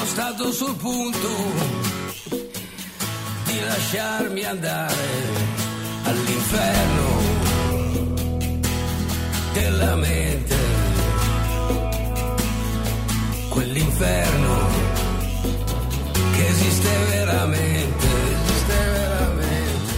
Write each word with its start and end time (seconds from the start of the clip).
sono 0.00 0.04
stato 0.04 0.52
sul 0.52 0.76
punto 0.76 1.28
di 3.44 3.60
lasciarmi 3.66 4.44
andare 4.44 4.94
all'inferno 6.04 7.18
della 9.52 9.96
mente, 9.96 10.56
quell'inferno 13.50 14.68
che 16.34 16.46
esiste 16.46 16.88
veramente, 17.10 18.06
esiste 18.06 18.74
veramente. 18.92 19.94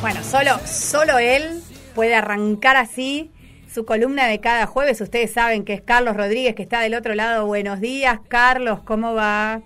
Bueno, 0.00 0.22
solo, 0.22 0.60
solo 0.64 1.18
él 1.18 1.62
puede 1.94 2.14
arrancar 2.14 2.76
así 2.76 3.30
su 3.72 3.86
columna 3.86 4.26
de 4.26 4.38
cada 4.40 4.66
jueves. 4.66 5.00
Ustedes 5.00 5.32
saben 5.32 5.64
que 5.64 5.72
es 5.72 5.80
Carlos 5.80 6.16
Rodríguez, 6.16 6.54
que 6.54 6.62
está 6.62 6.80
del 6.80 6.94
otro 6.94 7.14
lado. 7.14 7.46
Buenos 7.46 7.80
días, 7.80 8.20
Carlos, 8.28 8.82
¿cómo 8.82 9.14
va? 9.14 9.62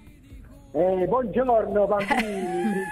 Eh, 0.75 1.07
buongiorno, 1.09 1.87
bambini. 1.87 2.85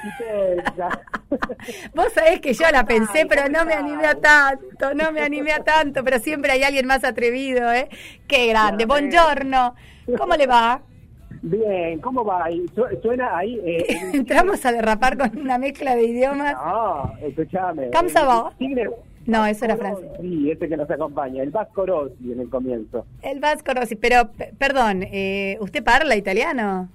Vos 1.94 2.12
sabés 2.12 2.40
que 2.40 2.54
yo 2.54 2.64
la 2.72 2.84
pensé, 2.84 3.26
pero 3.26 3.48
no 3.48 3.64
me 3.64 3.74
animé 3.74 4.06
a 4.06 4.14
tanto, 4.14 4.94
no 4.94 5.12
me 5.12 5.20
animé 5.20 5.52
a 5.52 5.62
tanto, 5.62 6.02
pero 6.02 6.18
siempre 6.18 6.52
hay 6.52 6.62
alguien 6.62 6.86
más 6.86 7.04
atrevido, 7.04 7.70
¿eh? 7.72 7.88
Qué 8.26 8.46
grande. 8.48 8.86
Buongiorno, 8.86 9.74
¿cómo 10.16 10.34
le 10.34 10.46
va? 10.46 10.80
Bien, 11.42 12.00
¿cómo 12.00 12.24
va? 12.24 12.46
¿Suena 13.02 13.36
ahí? 13.36 13.60
Eh, 13.64 13.84
Entramos 14.14 14.64
a 14.64 14.72
derrapar 14.72 15.18
con 15.18 15.38
una 15.38 15.58
mezcla 15.58 15.94
de 15.94 16.04
idiomas. 16.04 16.54
No, 16.54 17.12
escuchame. 17.20 17.90
¿Cómo 17.90 18.08
va? 18.26 18.52
No, 19.26 19.46
eso 19.46 19.64
era 19.64 19.76
francés. 19.76 20.10
Rossi, 20.16 20.50
ese 20.50 20.68
que 20.68 20.76
nos 20.76 20.90
acompaña, 20.90 21.42
el 21.42 21.50
Vasco 21.50 21.86
Rossi 21.86 22.32
en 22.32 22.40
el 22.40 22.50
comienzo. 22.50 23.06
El 23.22 23.40
Vasco 23.40 23.72
Rossi, 23.74 23.96
pero 23.96 24.30
perdón, 24.58 25.02
eh, 25.04 25.56
¿usted 25.60 25.82
parla 25.82 26.14
italiano? 26.16 26.88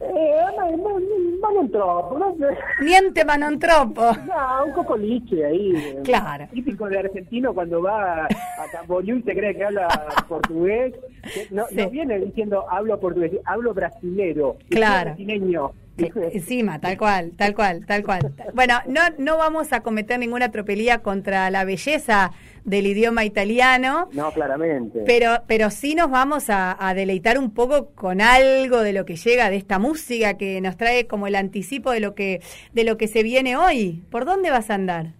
Eh, 0.00 0.30
ma, 0.56 0.64
ma, 0.76 0.90
ma 1.42 1.52
non 1.54 1.68
troppo, 1.72 2.16
no? 2.16 2.36
Niente 2.82 3.24
ma 3.24 3.34
non 3.36 3.58
troppo. 3.58 4.02
No, 4.02 4.64
un 4.66 4.72
cocoliche 4.72 5.44
ahí. 5.44 5.72
eh, 5.74 6.00
Claro. 6.04 6.46
Típico 6.52 6.88
de 6.88 6.98
argentino 7.00 7.52
cuando 7.52 7.82
va 7.82 8.24
a, 8.26 8.28
Camboriú 8.70 9.16
y 9.16 9.22
se 9.22 9.34
cree 9.34 9.56
que 9.56 9.64
habla 9.64 9.88
portugués. 10.28 10.94
No, 11.50 11.66
Sí. 11.66 11.76
no 11.76 11.90
viene 11.90 12.18
diciendo 12.20 12.64
hablo 12.70 13.00
portugués, 13.00 13.32
hablo 13.44 13.74
brasilero. 13.74 14.56
Claro. 14.70 15.10
brasileño. 15.10 15.72
Encima, 16.32 16.80
tal 16.80 16.96
cual, 16.96 17.32
tal 17.36 17.54
cual, 17.54 17.84
tal 17.86 18.02
cual. 18.04 18.32
Bueno, 18.54 18.78
no, 18.86 19.00
no 19.18 19.36
vamos 19.36 19.72
a 19.72 19.80
cometer 19.82 20.18
ninguna 20.18 20.50
tropelía 20.50 20.98
contra 20.98 21.50
la 21.50 21.64
belleza 21.64 22.32
del 22.64 22.86
idioma 22.86 23.24
italiano, 23.24 24.08
No, 24.12 24.30
claramente. 24.30 25.02
pero, 25.06 25.42
pero 25.46 25.70
sí 25.70 25.94
nos 25.94 26.10
vamos 26.10 26.50
a, 26.50 26.76
a 26.86 26.94
deleitar 26.94 27.38
un 27.38 27.52
poco 27.52 27.90
con 27.94 28.20
algo 28.20 28.80
de 28.82 28.92
lo 28.92 29.04
que 29.06 29.16
llega 29.16 29.48
de 29.50 29.56
esta 29.56 29.78
música 29.78 30.34
que 30.34 30.60
nos 30.60 30.76
trae 30.76 31.06
como 31.06 31.26
el 31.26 31.34
anticipo 31.34 31.90
de 31.90 32.00
lo 32.00 32.14
que, 32.14 32.42
de 32.72 32.84
lo 32.84 32.96
que 32.98 33.08
se 33.08 33.22
viene 33.22 33.56
hoy. 33.56 34.02
¿Por 34.10 34.24
dónde 34.24 34.50
vas 34.50 34.70
a 34.70 34.74
andar? 34.74 35.14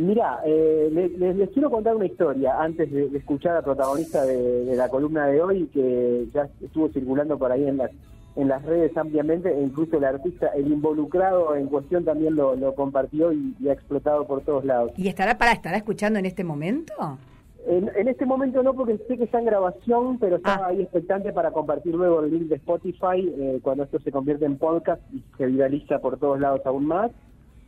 Mira, 0.00 0.40
eh, 0.46 0.88
les, 0.92 1.12
les- 1.18 1.36
les 1.36 1.50
quiero 1.50 1.70
contar 1.70 1.94
una 1.94 2.06
historia 2.06 2.60
antes 2.60 2.90
de, 2.90 3.08
de 3.10 3.18
escuchar 3.18 3.56
al 3.56 3.64
protagonista 3.64 4.24
de, 4.24 4.64
de 4.64 4.76
la 4.76 4.88
columna 4.88 5.26
de 5.26 5.42
hoy 5.42 5.66
que 5.72 6.26
ya 6.32 6.48
estuvo 6.62 6.88
circulando 6.88 7.36
por 7.38 7.52
ahí 7.52 7.66
en 7.66 7.76
las 7.76 7.90
en 8.36 8.46
las 8.46 8.64
redes 8.64 8.96
ampliamente 8.96 9.52
e 9.52 9.60
incluso 9.60 9.96
el 9.98 10.04
artista, 10.04 10.46
el 10.54 10.68
involucrado 10.72 11.56
en 11.56 11.66
cuestión 11.66 12.04
también 12.04 12.36
lo, 12.36 12.54
lo 12.54 12.74
compartió 12.76 13.32
y, 13.32 13.54
y 13.60 13.68
ha 13.68 13.72
explotado 13.72 14.24
por 14.24 14.42
todos 14.42 14.64
lados. 14.64 14.92
¿Y 14.96 15.08
estará 15.08 15.36
para 15.36 15.50
estará 15.52 15.76
escuchando 15.76 16.18
en 16.20 16.26
este 16.26 16.44
momento? 16.44 16.94
En, 17.66 17.90
en 17.94 18.08
este 18.08 18.24
momento 18.26 18.62
no 18.62 18.72
porque 18.72 18.98
sé 19.08 19.18
que 19.18 19.24
está 19.24 19.40
en 19.40 19.46
grabación, 19.46 20.18
pero 20.20 20.36
estaba 20.36 20.66
Ah. 20.66 20.68
ahí 20.68 20.80
expectante 20.80 21.32
para 21.32 21.50
compartir 21.50 21.94
luego 21.94 22.22
el 22.22 22.30
link 22.30 22.48
de 22.48 22.54
Spotify 22.54 23.18
eh, 23.36 23.58
cuando 23.62 23.82
esto 23.82 23.98
se 23.98 24.12
convierte 24.12 24.44
en 24.46 24.56
podcast 24.56 25.02
y 25.12 25.22
se 25.36 25.46
viraliza 25.46 25.98
por 25.98 26.16
todos 26.16 26.38
lados 26.40 26.60
aún 26.64 26.86
más. 26.86 27.10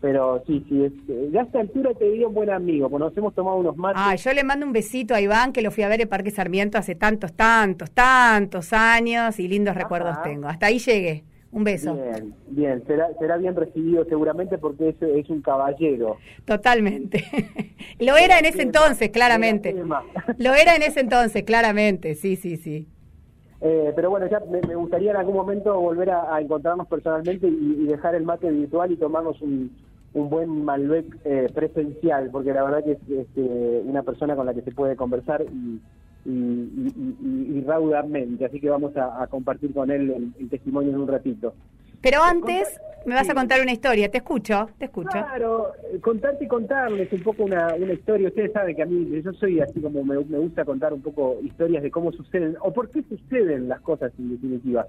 Pero 0.03 0.43
sí, 0.49 0.67
sí, 0.69 0.85
es, 0.85 0.93
ya 1.31 1.43
a 1.43 1.45
esta 1.45 1.61
altura 1.61 1.95
te 1.95 2.05
diría 2.11 2.27
un 2.27 2.35
buen 2.35 2.51
amigo, 2.51 2.91
porque 2.91 3.05
nos 3.05 3.17
hemos 3.17 3.35
tomado 3.37 3.59
unos 3.59 3.77
mates. 3.77 4.03
Ah, 4.05 4.17
yo 4.17 4.33
le 4.33 4.43
mando 4.43 4.67
un 4.67 4.73
besito 4.73 5.15
a 5.15 5.21
Iván, 5.21 5.53
que 5.53 5.63
lo 5.63 5.71
fui 5.71 5.85
a 5.85 5.89
ver 5.89 6.01
en 6.01 6.09
Parque 6.09 6.33
Sarmiento 6.33 6.77
hace 6.77 6.97
tantos, 6.97 7.33
tantos, 7.35 7.93
tantos 7.93 8.73
años 8.73 9.39
y 9.39 9.47
lindos 9.47 9.77
recuerdos 9.77 10.21
tengo. 10.25 10.49
Hasta 10.49 10.67
ahí 10.67 10.81
llegué. 10.81 11.23
Un 11.53 11.65
beso. 11.65 11.95
Bien, 11.95 12.35
bien, 12.49 12.87
será, 12.87 13.11
será 13.21 13.37
bien 13.37 13.55
recibido 13.55 14.05
seguramente 14.07 14.59
porque 14.59 14.89
es, 14.89 15.03
es 15.03 15.31
un 15.31 15.41
caballero. 15.41 16.17
Totalmente. 16.47 17.25
Lo 18.01 18.17
era 18.17 18.41
en 18.41 18.47
ese 18.47 18.59
Tema, 18.59 18.63
entonces, 18.65 19.11
claramente. 19.11 19.69
era. 19.71 20.03
Lo 20.39 20.55
era 20.55 20.75
en 20.75 20.83
ese 20.83 21.01
entonces, 21.01 21.45
claramente. 21.45 22.17
Sí, 22.17 22.35
sí, 22.35 22.57
sí. 22.57 22.89
Eh, 23.61 23.93
pero 23.95 24.11
bueno, 24.11 24.27
ya 24.29 24.41
me, 24.51 24.61
me 24.67 24.75
gustaría 24.75 25.13
en 25.13 25.19
algún 25.19 25.37
momento 25.37 25.79
volver 25.79 26.11
a, 26.11 26.35
a 26.35 26.41
encontrarnos 26.41 26.89
personalmente 26.89 27.47
y, 27.47 27.83
y 27.83 27.87
dejar 27.87 28.17
el 28.17 28.25
mate 28.25 28.51
virtual 28.51 28.91
y 28.91 28.97
tomarnos 28.97 29.41
un, 29.43 29.71
un 30.15 30.29
buen 30.31 30.65
Malbec 30.65 31.07
eh, 31.25 31.47
presencial, 31.55 32.29
porque 32.31 32.53
la 32.53 32.65
verdad 32.65 32.85
que 32.85 32.93
es 32.93 32.99
este, 33.09 33.41
una 33.85 34.03
persona 34.03 34.37
con 34.37 34.47
la 34.47 34.55
que 34.55 34.63
se 34.63 34.71
puede 34.73 34.95
conversar 34.97 35.43
y, 35.53 35.81
y, 36.25 36.31
y- 36.31 37.17
y- 37.23 37.59
y 37.59 37.61
raudamente, 37.63 38.45
así 38.45 38.61
que 38.61 38.69
vamos 38.71 38.97
a, 38.97 39.23
a 39.23 39.27
compartir 39.27 39.73
con 39.73 39.91
él 39.91 40.11
el, 40.11 40.33
el 40.39 40.49
testimonio 40.51 40.91
en 40.91 41.01
un 41.01 41.09
ratito. 41.09 41.55
Pero 42.01 42.23
antes 42.23 42.81
me 43.07 43.15
vas 43.15 43.29
a 43.29 43.35
contar 43.35 43.61
una 43.63 43.73
historia. 43.73 44.11
Te 44.11 44.19
escucho, 44.19 44.69
te 44.79 44.85
escucho. 44.87 45.11
Claro, 45.11 45.73
eh, 45.93 45.99
contarte 46.01 46.45
y 46.45 46.49
contarles 46.49 47.13
un 47.13 47.23
poco 47.23 47.45
una, 47.45 47.75
una 47.75 47.93
historia. 47.93 48.29
Ustedes 48.29 48.53
saben 48.53 48.77
que 48.77 48.83
a 48.83 48.87
mí, 48.87 49.21
yo 49.23 49.33
soy 49.33 49.61
así 49.61 49.81
como 49.81 50.05
me, 50.05 50.17
me 50.25 50.39
gusta 50.39 50.65
contar 50.65 50.93
un 50.93 51.01
poco 51.01 51.39
historias 51.43 51.83
de 51.83 51.91
cómo 51.91 52.13
suceden 52.13 52.57
o 52.61 52.73
por 52.73 52.91
qué 52.91 53.03
suceden 53.05 53.69
las 53.69 53.81
cosas 53.81 54.13
en 54.19 54.31
definitiva. 54.33 54.87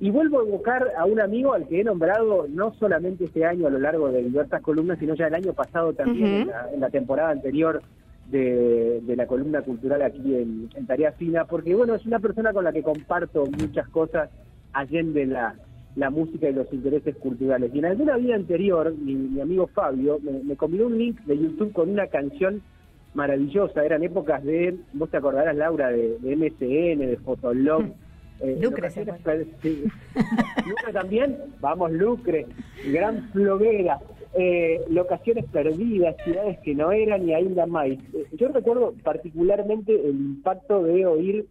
Y 0.00 0.10
vuelvo 0.10 0.40
a 0.40 0.44
evocar 0.44 0.92
a 0.96 1.04
un 1.04 1.20
amigo 1.20 1.52
al 1.52 1.68
que 1.68 1.80
he 1.80 1.84
nombrado 1.84 2.46
no 2.48 2.72
solamente 2.74 3.26
este 3.26 3.44
año 3.44 3.66
a 3.66 3.70
lo 3.70 3.78
largo 3.78 4.10
de 4.10 4.22
diversas 4.22 4.62
columnas, 4.62 4.98
sino 4.98 5.14
ya 5.14 5.26
el 5.26 5.34
año 5.34 5.52
pasado 5.52 5.92
también, 5.92 6.26
en, 6.26 6.46
la, 6.48 6.70
en 6.72 6.80
la 6.80 6.88
temporada 6.88 7.30
anterior 7.30 7.82
de, 8.30 9.02
de 9.02 9.16
la 9.16 9.26
columna 9.26 9.60
cultural 9.60 10.00
aquí 10.00 10.34
en, 10.34 10.70
en 10.74 10.86
Tarea 10.86 11.12
Fina, 11.12 11.44
porque 11.44 11.74
bueno, 11.74 11.94
es 11.94 12.06
una 12.06 12.18
persona 12.18 12.52
con 12.52 12.64
la 12.64 12.72
que 12.72 12.82
comparto 12.82 13.44
muchas 13.46 13.88
cosas 13.88 14.30
allende 14.72 15.26
la, 15.26 15.54
la 15.96 16.10
música 16.10 16.48
y 16.48 16.54
los 16.54 16.72
intereses 16.72 17.16
culturales. 17.16 17.70
Y 17.74 17.80
en 17.80 17.86
alguna 17.86 18.16
vida 18.16 18.36
anterior, 18.36 18.94
mi, 18.96 19.14
mi 19.14 19.40
amigo 19.40 19.66
Fabio 19.66 20.18
me, 20.22 20.32
me 20.44 20.56
combinó 20.56 20.86
un 20.86 20.96
link 20.96 21.20
de 21.24 21.38
YouTube 21.38 21.72
con 21.72 21.90
una 21.90 22.06
canción 22.06 22.62
maravillosa. 23.14 23.84
Eran 23.84 24.02
épocas 24.02 24.42
de, 24.44 24.76
vos 24.92 25.10
te 25.10 25.16
acordarás, 25.16 25.56
Laura, 25.56 25.88
de, 25.90 26.18
de 26.18 26.36
MSN, 26.36 27.00
de 27.00 27.18
Fotolog. 27.22 27.84
Eh, 28.42 28.58
Lucre 28.60 28.90
se 28.90 29.04
sí. 29.62 29.84
Lucre 30.66 30.92
también, 30.92 31.36
vamos 31.60 31.92
Lucre, 31.92 32.46
gran 32.92 33.30
floguera. 33.30 33.98
Eh, 34.32 34.82
locaciones 34.88 35.44
perdidas, 35.46 36.14
ciudades 36.22 36.60
que 36.60 36.72
no 36.72 36.92
eran 36.92 37.28
y 37.28 37.34
ainda 37.34 37.66
más. 37.66 37.88
Eh, 37.88 37.98
Yo 38.32 38.46
recuerdo 38.48 38.94
particularmente 39.02 39.92
el 39.92 40.14
impacto 40.14 40.84
de 40.84 41.04
oír 41.04 41.46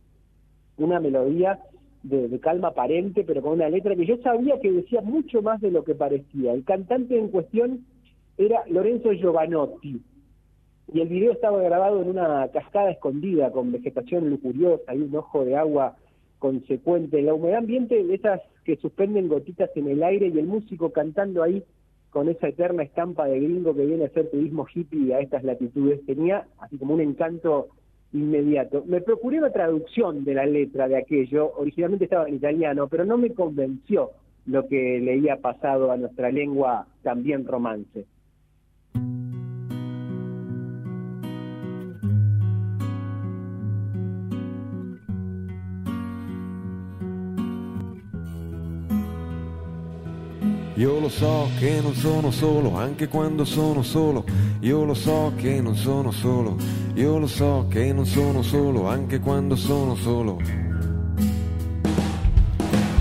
una 0.77 1.01
melodía 1.01 1.59
de, 2.03 2.29
de 2.29 2.39
calma 2.39 2.69
aparente, 2.69 3.25
pero 3.25 3.41
con 3.41 3.53
una 3.53 3.67
letra 3.67 3.97
que 3.97 4.05
yo 4.05 4.15
sabía 4.23 4.61
que 4.61 4.71
decía 4.71 5.01
mucho 5.01 5.41
más 5.41 5.59
de 5.59 5.71
lo 5.71 5.83
que 5.83 5.93
parecía. 5.93 6.53
El 6.53 6.63
cantante 6.63 7.19
en 7.19 7.27
cuestión 7.27 7.85
era 8.37 8.63
Lorenzo 8.69 9.11
Giovanotti, 9.11 10.01
y 10.93 11.01
el 11.01 11.07
video 11.07 11.33
estaba 11.33 11.61
grabado 11.61 12.01
en 12.01 12.09
una 12.09 12.47
cascada 12.47 12.91
escondida 12.91 13.51
con 13.51 13.71
vegetación 13.71 14.29
lujuriosa 14.29 14.95
y 14.95 15.01
un 15.01 15.15
ojo 15.15 15.45
de 15.45 15.55
agua 15.55 15.97
consecuente. 16.39 17.21
La 17.21 17.33
humedad 17.33 17.59
ambiente 17.59 18.01
esas 18.13 18.41
que 18.63 18.77
suspenden 18.77 19.27
gotitas 19.27 19.69
en 19.75 19.87
el 19.87 20.01
aire 20.03 20.27
y 20.27 20.39
el 20.39 20.47
músico 20.47 20.91
cantando 20.91 21.43
ahí 21.43 21.63
con 22.09 22.27
esa 22.27 22.47
eterna 22.47 22.83
estampa 22.83 23.27
de 23.27 23.39
gringo 23.39 23.75
que 23.75 23.85
viene 23.85 24.05
a 24.05 24.07
hacer 24.07 24.31
turismo 24.31 24.65
hippie 24.73 25.13
a 25.13 25.19
estas 25.19 25.43
latitudes. 25.43 26.03
Tenía 26.05 26.47
así 26.59 26.77
como 26.77 26.95
un 26.95 27.01
encanto 27.01 27.67
inmediato. 28.13 28.83
Me 28.87 29.01
procuré 29.01 29.37
una 29.37 29.51
traducción 29.51 30.23
de 30.23 30.33
la 30.33 30.45
letra 30.45 30.87
de 30.87 30.97
aquello, 30.97 31.51
originalmente 31.55 32.05
estaba 32.05 32.27
en 32.27 32.35
italiano, 32.35 32.87
pero 32.87 33.05
no 33.05 33.17
me 33.17 33.33
convenció 33.33 34.11
lo 34.47 34.67
que 34.67 34.99
leía 34.99 35.37
pasado 35.37 35.91
a 35.91 35.97
nuestra 35.97 36.31
lengua 36.31 36.87
también 37.03 37.45
romance. 37.45 38.05
Io 50.79 50.97
lo 50.97 51.09
so 51.09 51.49
che 51.59 51.81
non 51.81 51.93
sono 51.93 52.31
solo, 52.31 52.77
anche 52.77 53.09
quando 53.09 53.43
sono 53.43 53.83
solo. 53.83 54.23
Io 54.61 54.85
lo 54.85 54.93
so 54.93 55.33
che 55.35 55.59
non 55.59 55.75
sono 55.75 56.09
solo. 56.09 56.55
Io 56.93 57.17
lo 57.17 57.27
so 57.27 57.65
che 57.69 57.91
non 57.91 58.05
sono 58.05 58.41
solo, 58.41 58.87
anche 58.87 59.19
quando 59.19 59.57
sono 59.57 59.93
solo. 59.95 60.39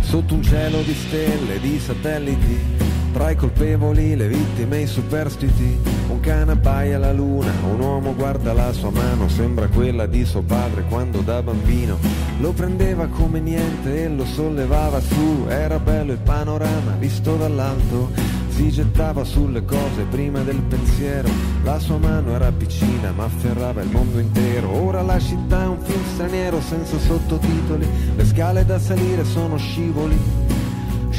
Sotto 0.00 0.34
un 0.34 0.42
cielo 0.42 0.82
di 0.82 0.92
stelle, 0.92 1.60
di 1.60 1.78
satelliti 1.78 2.87
tra 3.12 3.30
i 3.30 3.36
colpevoli, 3.36 4.16
le 4.16 4.28
vittime, 4.28 4.80
i 4.80 4.86
superstiti, 4.86 5.78
un 6.08 6.20
cane 6.20 6.52
abbaia 6.52 6.96
alla 6.96 7.12
luna, 7.12 7.52
un 7.70 7.80
uomo 7.80 8.14
guarda 8.14 8.52
la 8.52 8.72
sua 8.72 8.90
mano, 8.90 9.28
sembra 9.28 9.66
quella 9.68 10.06
di 10.06 10.24
suo 10.24 10.42
padre 10.42 10.84
quando 10.88 11.20
da 11.20 11.42
bambino 11.42 11.98
lo 12.40 12.52
prendeva 12.52 13.06
come 13.06 13.40
niente 13.40 14.04
e 14.04 14.08
lo 14.08 14.24
sollevava 14.24 15.00
su, 15.00 15.46
era 15.48 15.78
bello 15.78 16.12
il 16.12 16.18
panorama 16.18 16.92
visto 16.98 17.36
dall'alto, 17.36 18.10
si 18.48 18.70
gettava 18.70 19.24
sulle 19.24 19.64
cose 19.64 20.04
prima 20.10 20.40
del 20.42 20.60
pensiero, 20.62 21.28
la 21.64 21.78
sua 21.78 21.98
mano 21.98 22.34
era 22.34 22.52
piccina 22.52 23.12
ma 23.12 23.24
afferrava 23.24 23.82
il 23.82 23.90
mondo 23.90 24.18
intero, 24.18 24.70
ora 24.70 25.02
la 25.02 25.18
città 25.18 25.64
è 25.64 25.66
un 25.66 25.80
film 25.80 26.02
straniero 26.14 26.60
senza 26.60 26.98
sottotitoli, 26.98 27.86
le 28.16 28.24
scale 28.24 28.64
da 28.64 28.78
salire 28.78 29.24
sono 29.24 29.56
scivoli 29.56 30.48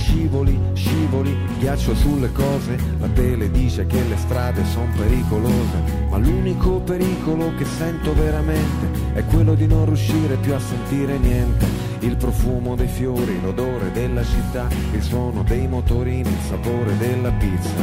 scivoli, 0.09 0.59
scivoli, 0.73 1.38
ghiaccio 1.59 1.94
sulle 1.94 2.31
cose, 2.31 2.75
la 3.00 3.07
tele 3.09 3.51
dice 3.51 3.85
che 3.85 4.01
le 4.03 4.17
strade 4.17 4.65
sono 4.65 4.91
pericolose, 4.97 6.07
ma 6.09 6.17
l'unico 6.17 6.79
pericolo 6.79 7.53
che 7.56 7.65
sento 7.65 8.15
veramente 8.15 9.13
è 9.13 9.23
quello 9.25 9.53
di 9.53 9.67
non 9.67 9.85
riuscire 9.85 10.35
più 10.38 10.56
a 10.56 10.59
sentire 10.59 11.19
niente, 11.19 11.65
il 12.00 12.17
profumo 12.17 12.75
dei 12.75 12.88
fiori, 12.88 13.39
l'odore 13.39 13.91
della 13.91 14.23
città, 14.23 14.67
il 14.94 15.01
suono 15.03 15.44
dei 15.44 15.67
motorini, 15.67 16.27
il 16.27 16.41
sapore 16.47 16.97
della 16.97 17.31
pizza, 17.33 17.81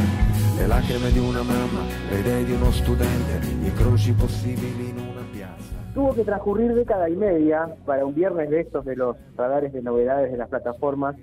le 0.57 0.67
lacrime 0.67 1.11
di 1.11 1.19
una 1.19 1.43
mamma, 1.43 1.79
le 2.09 2.19
idee 2.19 2.43
di 2.43 2.51
uno 2.51 2.71
studente, 2.71 3.39
gli 3.39 3.67
incroci 3.67 4.11
possibili 4.11 4.89
in 4.89 4.97
una 4.97 5.23
piazza. 5.31 5.75
Tuvo 5.93 6.13
que 6.13 6.23
transcurrir 6.23 6.73
década 6.73 7.07
y 7.07 7.15
media 7.15 7.73
para 7.85 8.05
un 8.05 8.13
viernes 8.13 8.49
de 8.49 8.59
estos 8.59 8.83
de 8.85 8.95
los 8.95 9.15
radares 9.35 9.71
de 9.71 9.81
novedades 9.81 10.29
de 10.29 10.37
las 10.37 10.49
plataformas 10.49 11.15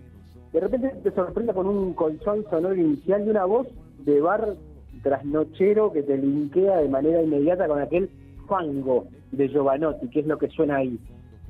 de 0.55 0.61
repente 0.61 0.89
te 1.03 1.11
sorprende 1.11 1.53
con 1.53 1.67
un 1.67 1.95
colchón 1.95 2.45
sonoro 2.49 2.77
inicial 2.77 3.27
y 3.27 3.31
una 3.31 3.45
voz 3.45 3.67
de 4.05 4.21
bar 4.21 4.55
trasnochero 5.03 5.93
que 5.93 6.05
te 6.05 6.17
linkea 6.17 6.77
de 6.79 6.89
manera 6.89 7.21
inmediata 7.21 7.67
con 7.67 7.81
aquel 7.81 8.09
fango 8.49 9.06
de 9.33 9.49
Giovanotti, 9.49 10.09
que 10.11 10.21
es 10.21 10.27
lo 10.27 10.39
que 10.39 10.49
suena 10.51 10.77
ahí. 10.77 10.97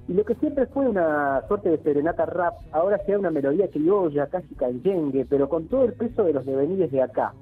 Y 0.08 0.14
lo 0.14 0.24
que 0.24 0.34
siempre 0.36 0.64
fue 0.68 0.88
una 0.88 1.42
suerte 1.48 1.68
de 1.68 1.78
serenata 1.82 2.24
rap, 2.24 2.54
ahora 2.72 2.96
sea 3.04 3.18
una 3.18 3.30
melodía 3.30 3.68
criolla, 3.68 4.26
casi 4.28 4.54
canyengue, 4.54 5.26
pero 5.28 5.50
con 5.50 5.68
todo 5.68 5.84
el 5.84 5.92
peso 5.92 6.24
de 6.24 6.32
los 6.32 6.46
devenires 6.46 6.90
de 6.90 7.02
acá. 7.02 7.34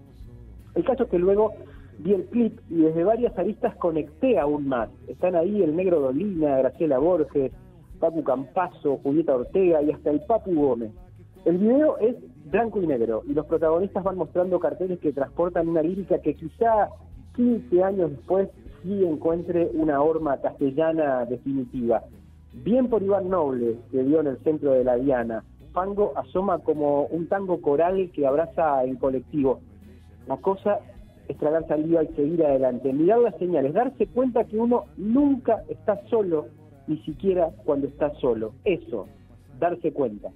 El 0.75 0.85
caso 0.85 1.05
es 1.05 1.11
que 1.11 1.19
luego 1.21 1.53
vi 2.01 2.15
el 2.15 2.25
clip 2.25 2.59
y 2.71 2.79
desde 2.79 3.05
varias 3.05 3.39
aristas 3.39 3.77
conecté 3.77 4.37
aún 4.37 4.67
más. 4.67 4.89
Están 5.07 5.37
ahí 5.37 5.63
el 5.63 5.77
Negro 5.77 6.01
Dolina, 6.01 6.59
Graciela 6.59 6.99
Borges, 6.99 7.53
Papu 8.01 8.25
Campazo, 8.25 8.97
Julieta 9.05 9.37
Ortega 9.37 9.81
y 9.81 9.93
hasta 9.93 10.11
el 10.11 10.23
Papu 10.27 10.53
Gómez. 10.53 10.91
El 11.45 11.59
video 11.59 11.99
es 11.99 12.15
blanco 12.53 12.81
y 12.81 12.87
negro 12.87 13.23
y 13.27 13.35
los 13.35 13.47
protagonistas 13.47 14.05
van 14.05 14.17
mostrando 14.17 14.61
carteles 14.61 15.01
que 15.01 15.13
transportan 15.13 15.69
una 15.69 15.83
lírica 15.83 16.21
que 16.21 16.35
quizá 16.35 16.89
15 17.35 17.83
años 17.83 18.11
después 18.11 18.49
sí 18.83 19.05
encuentre 19.05 19.69
una 19.75 20.01
horma 20.03 20.37
castellana 20.41 21.25
definitiva. 21.25 22.05
Bien 22.53 22.89
por 22.89 23.03
Iván 23.03 23.29
Noble, 23.29 23.77
que 23.91 24.03
vio 24.03 24.21
en 24.21 24.29
el 24.29 24.39
centro 24.45 24.73
de 24.73 24.85
la 24.85 24.97
Diana. 24.97 25.43
Fango 25.73 26.13
asoma 26.17 26.59
como 26.61 27.07
un 27.07 27.27
tango 27.27 27.61
coral 27.61 28.11
que 28.13 28.27
abraza 28.27 28.85
en 28.85 28.97
colectivo. 28.97 29.61
La 30.29 30.37
cosa 30.37 30.79
es 31.29 31.37
tragar 31.39 31.67
saliva 31.67 32.05
y 32.05 32.09
seguir 32.09 32.45
adelante, 32.45 32.93
mirar 32.93 33.19
las 33.19 33.37
señales, 33.39 33.73
darse 33.73 34.07
cuenta 34.07 34.45
que 34.45 34.59
uno 34.59 34.85
nunca 34.97 35.65
está 35.69 36.01
solo, 36.09 36.47
ni 36.87 36.99
siquiera 36.99 37.51
cuando 37.65 37.89
está 37.89 38.11
solo. 38.21 38.53
Eso, 38.65 39.09
darse 39.59 39.93
cuenta. 39.93 40.31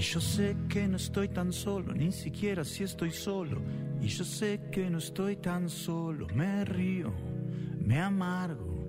Y 0.00 0.02
yo 0.02 0.18
sé 0.18 0.56
que 0.66 0.88
no 0.88 0.96
estoy 0.96 1.28
tan 1.28 1.52
solo, 1.52 1.92
ni 1.92 2.10
siquiera 2.10 2.64
si 2.64 2.84
estoy 2.84 3.10
solo. 3.10 3.60
Y 4.00 4.06
yo 4.06 4.24
sé 4.24 4.62
que 4.72 4.88
no 4.88 4.96
estoy 4.96 5.36
tan 5.36 5.68
solo, 5.68 6.26
me 6.34 6.64
río, 6.64 7.12
me 7.84 8.00
amargo 8.00 8.88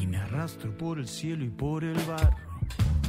y 0.00 0.06
me 0.06 0.16
arrastro 0.16 0.74
por 0.78 0.98
el 0.98 1.06
cielo 1.06 1.44
y 1.44 1.50
por 1.50 1.84
el 1.84 1.98
barro. 2.06 2.38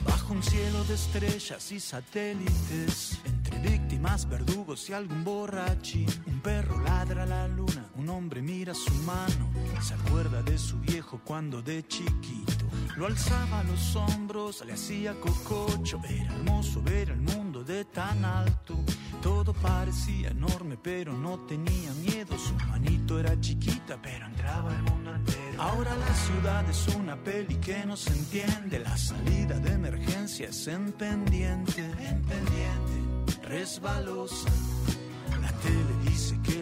Bajo 0.03 0.33
un 0.33 0.43
cielo 0.43 0.83
de 0.83 0.95
estrellas 0.95 1.71
y 1.71 1.79
satélites, 1.79 3.21
entre 3.25 3.59
víctimas, 3.59 4.27
verdugos 4.27 4.89
y 4.89 4.93
algún 4.93 5.23
borrachín. 5.23 6.07
Un 6.27 6.41
perro 6.41 6.81
ladra 6.81 7.23
a 7.23 7.27
la 7.27 7.47
luna, 7.47 7.89
un 7.95 8.09
hombre 8.09 8.41
mira 8.41 8.73
su 8.73 8.93
mano, 9.05 9.49
se 9.79 9.93
acuerda 9.93 10.43
de 10.43 10.57
su 10.57 10.77
viejo 10.81 11.21
cuando 11.23 11.61
de 11.61 11.87
chiquito. 11.87 12.65
Lo 13.01 13.07
alzaba 13.07 13.63
los 13.63 13.95
hombros, 13.95 14.63
le 14.63 14.73
hacía 14.73 15.19
cococho. 15.19 15.99
Era 16.07 16.35
hermoso 16.35 16.83
ver 16.83 17.09
el 17.09 17.19
mundo 17.19 17.63
de 17.63 17.83
tan 17.85 18.23
alto. 18.23 18.75
Todo 19.23 19.53
parecía 19.53 20.29
enorme, 20.29 20.77
pero 20.77 21.11
no 21.11 21.39
tenía 21.47 21.91
miedo. 21.93 22.37
Su 22.37 22.53
manito 22.67 23.19
era 23.19 23.41
chiquita, 23.41 23.99
pero 23.99 24.27
entraba 24.27 24.71
el 24.75 24.83
mundo 24.83 25.15
entero. 25.15 25.59
Ahora 25.59 25.95
la 25.95 26.13
ciudad 26.13 26.69
es 26.69 26.87
una 26.89 27.15
peli 27.15 27.55
que 27.55 27.83
no 27.87 27.97
se 27.97 28.11
entiende. 28.11 28.77
La 28.77 28.95
salida 28.95 29.57
de 29.57 29.73
emergencia 29.73 30.49
es 30.49 30.67
en 30.67 30.91
pendiente, 30.91 31.81
en 31.81 32.21
pendiente, 32.21 33.47
resbalosa. 33.47 34.47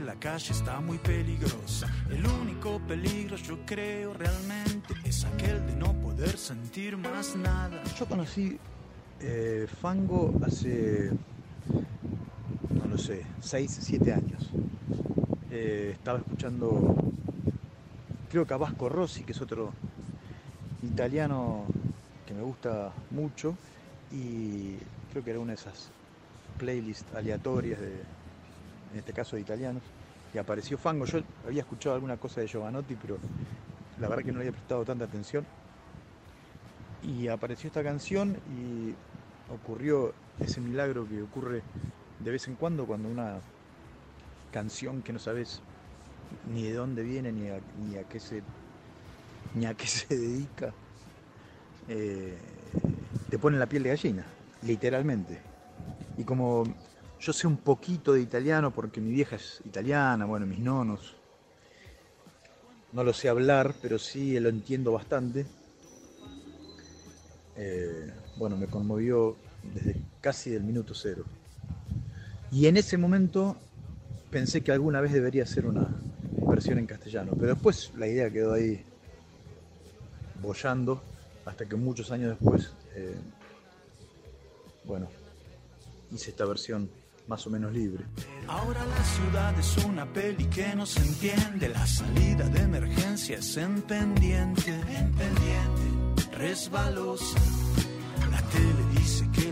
La 0.09 0.15
calle 0.15 0.53
está 0.53 0.81
muy 0.81 0.97
peligrosa. 0.97 1.87
El 2.09 2.25
único 2.25 2.79
peligro, 2.79 3.35
yo 3.35 3.59
creo 3.63 4.11
realmente, 4.15 4.95
es 5.03 5.23
aquel 5.23 5.63
de 5.67 5.75
no 5.75 5.93
poder 5.93 6.35
sentir 6.35 6.97
más 6.97 7.35
nada. 7.35 7.83
Yo 7.95 8.07
conocí 8.07 8.57
eh, 9.19 9.67
Fango 9.79 10.33
hace, 10.43 11.11
no 12.71 12.85
lo 12.89 12.97
sé, 12.97 13.23
6, 13.39 13.77
7 13.81 14.11
años. 14.11 14.49
Eh, 15.51 15.91
estaba 15.93 16.17
escuchando, 16.17 16.95
creo 18.31 18.47
que 18.47 18.53
a 18.55 18.57
Vasco 18.57 18.89
Rossi, 18.89 19.23
que 19.23 19.33
es 19.33 19.41
otro 19.41 19.73
italiano 20.81 21.65
que 22.25 22.33
me 22.33 22.41
gusta 22.41 22.91
mucho, 23.11 23.55
y 24.11 24.75
creo 25.11 25.23
que 25.23 25.29
era 25.29 25.39
una 25.39 25.51
de 25.51 25.59
esas 25.59 25.91
playlists 26.57 27.13
aleatorias 27.13 27.79
de, 27.79 27.93
en 28.91 28.97
este 28.97 29.13
caso 29.13 29.35
de 29.35 29.43
italianos, 29.43 29.83
y 30.33 30.37
apareció 30.37 30.77
Fango. 30.77 31.05
Yo 31.05 31.21
había 31.45 31.61
escuchado 31.61 31.95
alguna 31.95 32.17
cosa 32.17 32.41
de 32.41 32.47
Giovanotti, 32.47 32.95
pero 32.95 33.17
la 33.99 34.07
verdad 34.07 34.23
que 34.23 34.31
no 34.31 34.39
le 34.39 34.47
había 34.47 34.57
prestado 34.57 34.85
tanta 34.85 35.05
atención. 35.05 35.45
Y 37.03 37.27
apareció 37.27 37.67
esta 37.67 37.83
canción 37.83 38.37
y 38.57 38.93
ocurrió 39.53 40.13
ese 40.39 40.61
milagro 40.61 41.07
que 41.07 41.21
ocurre 41.21 41.61
de 42.23 42.31
vez 42.31 42.47
en 42.47 42.55
cuando 42.55 42.85
cuando 42.85 43.09
una 43.09 43.39
canción 44.51 45.01
que 45.01 45.13
no 45.13 45.19
sabes 45.19 45.61
ni 46.53 46.63
de 46.63 46.73
dónde 46.73 47.03
viene 47.03 47.31
ni 47.31 47.47
a, 47.97 48.03
qué 48.03 48.19
se 48.19 48.41
ni 49.55 49.65
a 49.65 49.73
qué 49.73 49.87
se 49.87 50.15
dedica 50.15 50.73
eh, 51.87 52.37
te 53.29 53.39
pone 53.39 53.57
la 53.57 53.67
piel 53.67 53.83
de 53.83 53.89
gallina 53.89 54.25
literalmente 54.63 55.39
y 56.17 56.23
como 56.23 56.63
yo 57.19 57.33
sé 57.33 57.47
un 57.47 57.57
poquito 57.57 58.13
de 58.13 58.21
italiano 58.21 58.71
porque 58.71 59.01
mi 59.01 59.11
vieja 59.11 59.35
es 59.35 59.61
italiana 59.65 60.25
bueno 60.25 60.45
mis 60.45 60.59
nonos 60.59 61.15
no 62.91 63.03
lo 63.03 63.13
sé 63.13 63.29
hablar 63.29 63.75
pero 63.81 63.99
sí 63.99 64.39
lo 64.39 64.49
entiendo 64.49 64.91
bastante 64.91 65.45
eh, 67.61 68.09
bueno, 68.37 68.55
me 68.55 68.67
conmovió 68.67 69.35
desde 69.63 69.95
casi 70.21 70.49
del 70.49 70.63
minuto 70.63 70.93
cero. 70.95 71.25
Y 72.53 72.67
en 72.67 72.77
ese 72.77 72.97
momento 72.97 73.57
pensé 74.31 74.61
que 74.61 74.71
alguna 74.71 75.01
vez 75.01 75.11
debería 75.11 75.43
hacer 75.43 75.65
una 75.65 75.89
versión 76.47 76.79
en 76.79 76.85
castellano, 76.85 77.33
pero 77.37 77.53
después 77.53 77.91
la 77.97 78.07
idea 78.07 78.31
quedó 78.31 78.53
ahí 78.53 78.81
bollando 80.41 81.01
hasta 81.45 81.65
que 81.65 81.75
muchos 81.75 82.11
años 82.11 82.39
después, 82.39 82.71
eh, 82.95 83.17
bueno, 84.85 85.09
hice 86.13 86.29
esta 86.29 86.45
versión 86.45 86.89
más 87.29 87.45
o 87.45 87.51
menos 87.51 87.71
libre. 87.71 88.03
Ahora 88.47 88.83
la 88.85 89.03
ciudad 89.03 89.57
es 89.59 89.77
una 89.85 90.11
peli 90.11 90.45
que 90.45 90.75
no 90.75 90.85
se 90.85 90.99
entiende, 90.99 91.69
la 91.69 91.85
salida 91.85 92.49
de 92.49 92.61
emergencia 92.61 93.37
es 93.37 93.55
en 93.55 93.83
pendiente, 93.83 94.71
en 94.71 95.11
pendiente, 95.13 96.35
resbalosa. 96.35 97.39
La 98.31 98.41
tele 98.41 98.88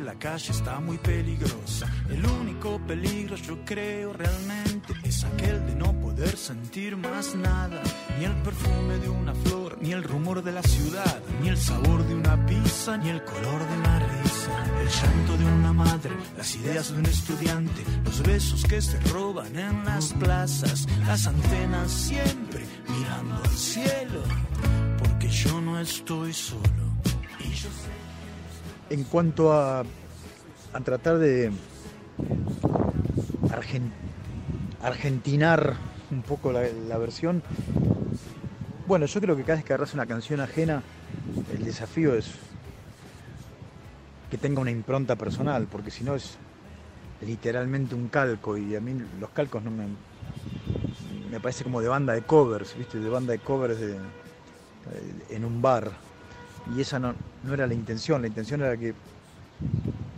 la 0.07 0.15
calle 0.15 0.53
está 0.53 0.79
muy 0.79 0.97
peligrosa. 0.99 1.85
El 2.09 2.25
único 2.25 2.79
peligro 2.87 3.35
yo 3.35 3.57
creo 3.65 4.13
realmente 4.13 4.93
es 5.03 5.25
aquel 5.25 5.67
de 5.67 5.75
no 5.75 5.91
poder 5.99 6.37
sentir 6.37 6.95
más 6.95 7.35
nada. 7.35 7.81
Ni 8.17 8.23
el 8.23 8.33
perfume 8.41 8.99
de 8.99 9.09
una 9.09 9.35
flor, 9.35 9.77
ni 9.81 9.91
el 9.91 10.03
rumor 10.03 10.41
de 10.41 10.53
la 10.53 10.63
ciudad, 10.63 11.21
ni 11.41 11.49
el 11.49 11.57
sabor 11.57 12.07
de 12.07 12.15
una 12.15 12.45
pizza, 12.45 12.95
ni 12.95 13.09
el 13.09 13.21
color 13.25 13.67
de 13.67 13.77
una 13.79 13.99
risa. 13.99 14.65
El 14.79 14.87
llanto 14.87 15.37
de 15.39 15.45
una 15.45 15.73
madre, 15.73 16.15
las 16.37 16.55
ideas 16.55 16.93
de 16.93 16.99
un 16.99 17.05
estudiante, 17.05 17.83
los 18.05 18.23
besos 18.23 18.63
que 18.63 18.81
se 18.81 18.97
roban 19.11 19.53
en 19.59 19.83
las 19.83 20.13
plazas, 20.13 20.87
las 21.05 21.27
antenas 21.27 21.91
siempre 21.91 22.65
mirando 22.87 23.35
al 23.43 23.57
cielo, 23.57 24.23
porque 24.99 25.27
yo 25.27 25.59
no 25.59 25.77
estoy 25.77 26.31
solo. 26.33 26.87
En 28.89 29.03
cuanto 29.06 29.51
a, 29.51 29.82
a 29.82 30.79
tratar 30.82 31.17
de 31.17 31.51
argen- 33.50 33.91
argentinar 34.79 35.75
un 36.10 36.24
poco 36.24 36.51
la, 36.51 36.98
versión, 36.98 37.44
bueno, 38.86 39.06
yo 39.06 39.20
creo 39.20 39.36
que 39.36 39.44
cada 39.44 39.58
vez 39.58 39.65
que 39.65 39.74
agarras 39.74 39.94
una 39.94 40.06
canción 40.06 40.39
ajena, 40.39 40.84
el 41.51 41.63
desafío 41.65 42.15
es 42.15 42.29
que 44.29 44.38
tenga 44.38 44.62
una 44.62 44.72
impronta 44.72 45.15
personal, 45.15 45.67
porque 45.67 45.91
si 45.91 46.03
no 46.03 46.15
es 46.15 46.38
literalmente 47.22 47.96
un 47.96 48.08
calco 48.08 48.58
y 48.58 48.75
a 48.75 48.79
mí 48.79 48.94
los 49.20 49.29
calcos 49.32 49.63
no 49.63 49.72
me, 49.72 49.88
me 51.29 51.39
parece 51.39 51.63
como 51.63 51.82
de 51.82 51.88
banda 51.89 52.13
de 52.13 52.22
covers, 52.22 52.75
¿viste? 52.75 53.00
De 53.00 53.10
banda 53.10 53.34
de 53.34 53.39
covers 53.39 53.79
en 55.29 55.46
un 55.46 55.62
bar. 55.62 56.06
Y 56.75 56.81
esa 56.81 57.00
no, 57.00 57.13
no 57.43 57.53
era 57.53 57.65
la 57.67 57.74
intención, 57.74 58.21
la 58.21 58.27
intención 58.27 58.62
era 58.62 58.75
que, 58.77 58.93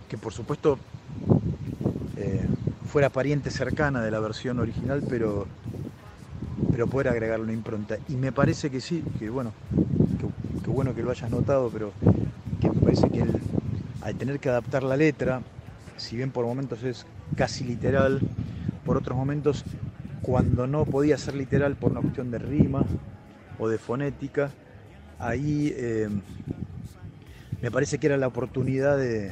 que 0.08 0.18
por 0.18 0.34
supuesto 0.34 0.78
eh, 2.18 2.46
fuera 2.86 3.10
pariente 3.10 3.52
cercana 3.52 4.02
de 4.02 4.12
la 4.12 4.20
versión 4.20 4.60
original, 4.60 5.04
pero, 5.08 5.46
pero 6.72 6.88
poder 6.88 7.10
agregarle 7.10 7.46
una 7.46 7.54
impronta. 7.54 7.98
Y 8.08 8.16
me 8.16 8.32
parece 8.32 8.70
que 8.70 8.82
sí, 8.82 9.04
que 9.20 9.30
bueno, 9.30 9.54
que, 10.64 10.70
bueno 10.70 10.94
que 10.94 11.04
lo 11.04 11.12
hayas 11.12 11.30
notado, 11.30 11.70
pero 11.72 11.92
que 12.60 12.70
me 12.70 12.82
parece 12.82 13.10
que 13.10 13.24
al 14.02 14.16
tener 14.16 14.40
que 14.40 14.50
adaptar 14.50 14.84
la 14.84 14.98
letra, 14.98 15.42
si 15.98 16.18
bien 16.18 16.32
por 16.32 16.46
momentos 16.46 16.84
es 16.84 17.06
casi 17.36 17.64
literal, 17.64 18.20
por 18.86 18.98
otros 18.98 19.16
momentos, 19.18 19.64
cuando 20.24 20.68
no 20.68 20.86
podía 20.86 21.18
ser 21.18 21.36
literal 21.36 21.76
por 21.76 21.92
una 21.92 22.02
cuestión 22.02 22.32
de 22.32 22.40
rima 22.40 22.84
o 23.60 23.68
de 23.68 23.78
fonética, 23.78 24.52
ahí 25.20 25.74
eh, 25.76 26.10
me 27.62 27.72
parece 27.72 27.98
que 27.98 28.08
era 28.08 28.18
la 28.18 28.28
oportunidad 28.28 28.98
de, 28.98 29.32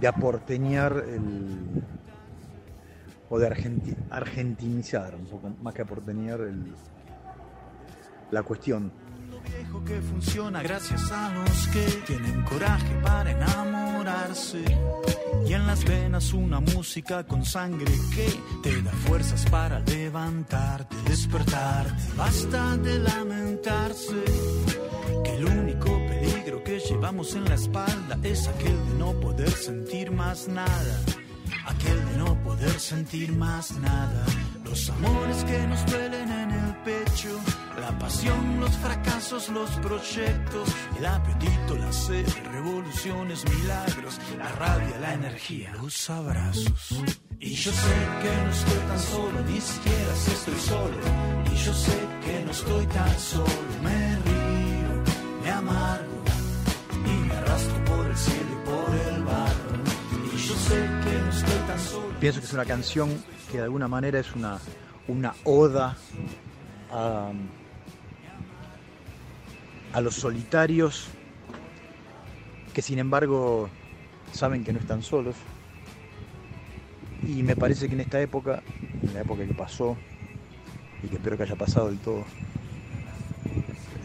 de 0.00 0.06
aporteñar 0.08 1.04
el, 1.08 1.82
o 3.28 3.38
de 3.38 3.48
argenti- 3.48 3.96
argentinizar, 4.10 5.14
un 5.14 5.26
poco 5.26 5.50
más 5.62 5.74
que 5.74 5.82
aporteñar 5.82 6.40
el- 6.40 6.74
la 8.30 8.42
cuestión. 8.42 8.92
viejo 9.58 9.84
que 9.84 10.00
funciona 10.00 10.62
gracias 10.62 11.10
a 11.10 11.32
los 11.34 11.66
que 11.68 11.86
tienen 12.06 12.42
coraje 12.42 12.94
para 13.02 13.30
Y 15.46 15.52
en 15.52 15.66
las 15.66 15.84
venas 15.84 16.32
una 16.32 16.60
música 16.60 17.24
con 17.24 17.44
sangre 17.44 17.92
que 18.14 18.28
te 18.62 18.80
da 18.82 18.92
fuerzas 18.92 19.44
para 19.50 19.80
levantarte, 19.80 20.96
despertarte. 21.04 22.02
Basta 22.16 22.76
de 22.78 22.98
lamentarse 22.98 24.24
que 25.22 25.36
el 25.36 25.44
único 25.44 25.86
peligro 26.08 26.64
que 26.64 26.78
llevamos 26.78 27.34
en 27.34 27.44
la 27.44 27.56
espalda 27.56 28.18
es 28.22 28.48
aquel 28.48 28.76
de 28.88 28.94
no 28.98 29.12
poder 29.20 29.50
sentir 29.50 30.10
más 30.10 30.48
nada. 30.48 31.00
Aquel 31.66 32.06
de 32.10 32.16
no 32.16 32.42
poder 32.42 32.80
sentir 32.80 33.32
más 33.32 33.72
nada. 33.72 34.24
Los 34.64 34.88
amores 34.88 35.44
que 35.44 35.66
nos 35.66 35.84
duelen 35.86 36.30
en 36.30 36.50
el 36.52 36.76
pecho, 36.84 37.38
la 37.80 37.98
pasión, 37.98 38.60
los 38.60 38.76
fracasos, 38.76 39.48
los 39.48 39.70
proyectos, 39.76 40.68
el 40.98 41.06
apetito, 41.06 41.76
la 41.76 41.92
sed, 41.92 42.26
revoluciones, 42.52 43.44
milagros, 43.48 44.20
la 44.36 44.48
rabia, 44.52 44.98
la 45.00 45.14
energía, 45.14 45.72
los 45.80 46.10
abrazos. 46.10 47.02
Y 47.38 47.54
yo 47.54 47.72
sé 47.72 47.96
que 48.22 48.44
no 48.44 48.50
estoy 48.50 48.78
tan 48.88 48.98
solo, 48.98 49.40
ni 49.48 49.60
siquiera 49.60 50.14
si 50.14 50.30
estoy 50.30 50.60
solo. 50.60 50.96
Y 51.52 51.56
yo 51.56 51.74
sé 51.74 51.98
que 52.24 52.44
no 52.44 52.50
estoy 52.50 52.86
tan 52.86 53.18
solo, 53.18 53.46
me 53.82 54.16
río, 54.16 55.02
me 55.42 55.50
amargo 55.50 56.22
y 57.06 57.28
me 57.28 57.34
arrastro 57.34 57.84
por 57.86 58.06
el 58.06 58.16
cielo 58.16 58.50
y 58.52 58.66
por 58.66 59.14
el 59.14 59.22
barro. 59.24 60.34
Y 60.34 60.36
yo 60.36 60.54
sé 60.54 60.76
que 60.76 61.22
no 61.22 61.30
estoy 61.30 61.66
tan 61.66 61.80
solo. 61.80 62.08
Pienso 62.20 62.40
que 62.40 62.46
es 62.46 62.52
una 62.52 62.66
canción 62.66 63.24
que 63.50 63.58
de 63.58 63.64
alguna 63.64 63.88
manera 63.88 64.20
es 64.20 64.34
una, 64.34 64.58
una 65.08 65.34
oda 65.44 65.96
a, 66.92 67.32
a 69.92 70.00
los 70.00 70.14
solitarios 70.14 71.08
que 72.72 72.82
sin 72.82 72.98
embargo 72.98 73.68
saben 74.32 74.64
que 74.64 74.72
no 74.72 74.78
están 74.78 75.02
solos. 75.02 75.36
Y 77.26 77.42
me 77.42 77.56
parece 77.56 77.88
que 77.88 77.94
en 77.94 78.00
esta 78.00 78.20
época, 78.20 78.62
en 79.02 79.14
la 79.14 79.20
época 79.20 79.44
que 79.44 79.52
pasó, 79.52 79.96
y 81.02 81.08
que 81.08 81.16
espero 81.16 81.36
que 81.36 81.42
haya 81.44 81.56
pasado 81.56 81.88
del 81.88 81.98
todo, 81.98 82.24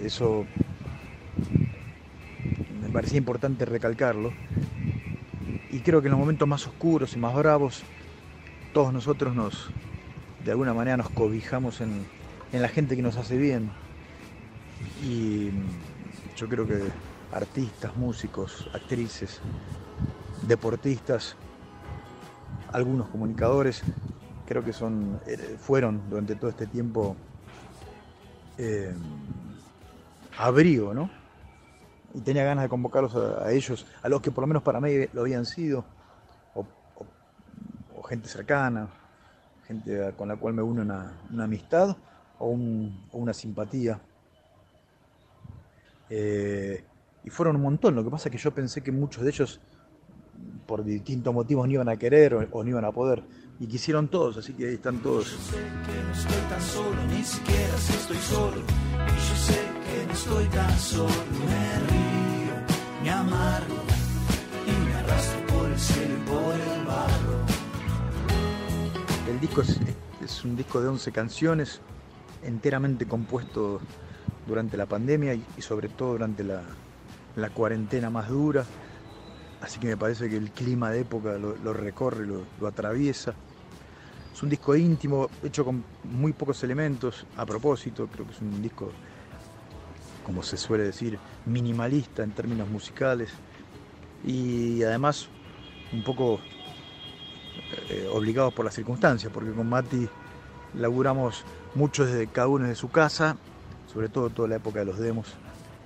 eso 0.03 0.45
me 2.81 2.89
parecía 2.89 3.17
importante 3.17 3.65
recalcarlo. 3.65 4.33
Y 5.71 5.79
creo 5.79 6.01
que 6.01 6.07
en 6.07 6.11
los 6.11 6.19
momentos 6.19 6.47
más 6.47 6.65
oscuros 6.67 7.15
y 7.15 7.19
más 7.19 7.35
bravos, 7.35 7.83
todos 8.73 8.93
nosotros 8.93 9.35
nos, 9.35 9.69
de 10.43 10.51
alguna 10.51 10.73
manera, 10.73 10.97
nos 10.97 11.09
cobijamos 11.09 11.81
en, 11.81 12.05
en 12.51 12.61
la 12.61 12.69
gente 12.69 12.95
que 12.95 13.01
nos 13.01 13.17
hace 13.17 13.37
bien. 13.37 13.71
Y 15.03 15.51
yo 16.35 16.47
creo 16.47 16.65
que 16.65 16.89
artistas, 17.31 17.95
músicos, 17.95 18.69
actrices, 18.73 19.39
deportistas, 20.47 21.35
algunos 22.71 23.07
comunicadores, 23.09 23.83
creo 24.45 24.63
que 24.63 24.73
son, 24.73 25.19
eh, 25.25 25.57
fueron 25.59 26.09
durante 26.09 26.35
todo 26.35 26.49
este 26.49 26.67
tiempo 26.67 27.15
eh, 28.57 28.93
abrigo, 30.37 30.93
¿no? 30.93 31.09
Y 32.13 32.21
tenía 32.21 32.43
ganas 32.45 32.63
de 32.63 32.69
convocarlos 32.69 33.15
a, 33.15 33.51
ellos, 33.51 33.85
a 34.01 34.09
los 34.09 34.21
que 34.21 34.31
por 34.31 34.43
lo 34.43 34.47
menos 34.47 34.63
para 34.63 34.79
mí 34.79 34.91
lo 35.11 35.21
habían 35.21 35.45
sido, 35.45 35.83
o, 36.53 36.65
gente 38.07 38.29
cercana, 38.29 38.87
gente 39.67 40.13
con 40.15 40.27
la 40.27 40.37
cual 40.37 40.53
me 40.53 40.61
une 40.61 40.81
una, 40.81 41.11
amistad 41.39 41.97
o 42.39 42.49
una 42.49 43.33
simpatía. 43.33 43.99
Eh, 46.09 46.83
y 47.23 47.29
fueron 47.29 47.55
un 47.55 47.63
montón, 47.63 47.95
lo 47.95 48.03
que 48.03 48.09
pasa 48.09 48.29
es 48.29 48.31
que 48.33 48.37
yo 48.37 48.51
pensé 48.51 48.81
que 48.81 48.91
muchos 48.91 49.23
de 49.23 49.29
ellos 49.29 49.59
por 50.65 50.83
distintos 50.83 51.33
motivos 51.33 51.67
no 51.67 51.73
iban 51.73 51.89
a 51.89 51.97
querer 51.97 52.33
o, 52.33 52.47
o 52.51 52.63
no 52.63 52.69
iban 52.69 52.85
a 52.85 52.91
poder. 52.91 53.23
Y 53.59 53.67
quisieron 53.67 54.09
todos, 54.09 54.37
así 54.37 54.53
que 54.53 54.67
ahí 54.67 54.73
están 54.75 54.99
todos. 54.99 55.27
sé 55.27 55.55
que 55.55 56.03
no 56.03 56.11
estoy 56.13 56.49
tan 56.49 56.61
solo, 56.61 57.03
ni 57.07 57.23
siquiera 57.23 57.77
si 57.77 57.93
estoy 57.93 58.17
solo. 58.17 58.57
Y 58.57 59.29
yo 59.29 59.35
sé 59.35 59.61
que 59.85 60.05
no 60.07 60.13
estoy 60.13 60.45
tan 60.45 60.77
solo. 60.77 61.13
Me 61.47 61.79
río, 61.87 62.53
me 63.03 63.09
amargo 63.11 63.75
y 64.67 64.85
me 64.85 64.93
arrastro 64.95 65.47
por 65.47 65.71
el 65.71 65.79
cielo 65.79 66.13
y 66.15 66.29
por 66.29 66.53
el 66.53 66.85
barro. 66.85 67.35
El 69.29 69.39
disco 69.39 69.61
es, 69.61 69.79
es 70.21 70.43
un 70.43 70.55
disco 70.57 70.81
de 70.81 70.89
11 70.89 71.11
canciones, 71.11 71.79
enteramente 72.43 73.07
compuesto 73.07 73.79
durante 74.47 74.77
la 74.77 74.85
pandemia 74.85 75.33
y, 75.33 75.61
sobre 75.61 75.89
todo 75.89 76.13
durante 76.13 76.43
la, 76.43 76.63
cuarentena 77.53 78.09
más 78.09 78.29
dura. 78.29 78.65
Así 79.61 79.79
que 79.79 79.87
me 79.87 79.97
parece 79.97 80.29
que 80.29 80.37
el 80.37 80.51
clima 80.51 80.91
de 80.91 81.01
época 81.01 81.37
lo, 81.37 81.73
recorre, 81.73 82.25
lo, 82.25 82.43
lo 82.59 82.67
atraviesa. 82.67 83.33
Es 84.33 84.43
un 84.43 84.49
disco 84.49 84.75
íntimo, 84.75 85.29
hecho 85.43 85.63
con 85.63 85.83
muy 86.03 86.33
pocos 86.33 86.63
elementos. 86.63 87.25
A 87.37 87.45
propósito, 87.45 88.07
creo 88.07 88.25
que 88.25 88.33
es 88.33 88.41
un 88.41 88.61
disco, 88.61 88.91
como 90.25 90.43
se 90.43 90.57
suele 90.57 90.83
decir, 90.83 91.17
minimalista 91.45 92.23
en 92.23 92.31
términos 92.31 92.69
musicales. 92.69 93.31
Y 94.25 94.83
además 94.83 95.29
un 95.93 96.03
poco 96.03 96.39
eh, 97.89 98.09
obligados 98.11 98.53
por 98.53 98.65
las 98.65 98.73
circunstancias, 98.73 99.31
porque 99.33 99.51
con 99.51 99.67
Mati 99.67 100.07
laburamos 100.73 101.43
mucho 101.73 102.05
desde 102.05 102.27
cada 102.27 102.47
uno 102.47 102.67
de 102.67 102.75
su 102.75 102.89
casa, 102.89 103.37
sobre 103.95 104.09
todo 104.09 104.29
toda 104.29 104.49
la 104.49 104.57
época 104.57 104.79
de 104.79 104.85
los 104.85 104.99
demos, 104.99 105.25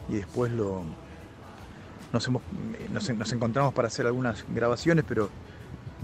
y 0.10 0.16
después 0.16 0.52
lo, 0.52 0.82
nos, 2.12 2.28
hemos, 2.28 2.42
nos, 2.92 3.32
encontramos 3.32 3.72
para 3.72 3.88
hacer 3.88 4.08
algunas 4.08 4.44
grabaciones, 4.52 5.06
pero 5.08 5.30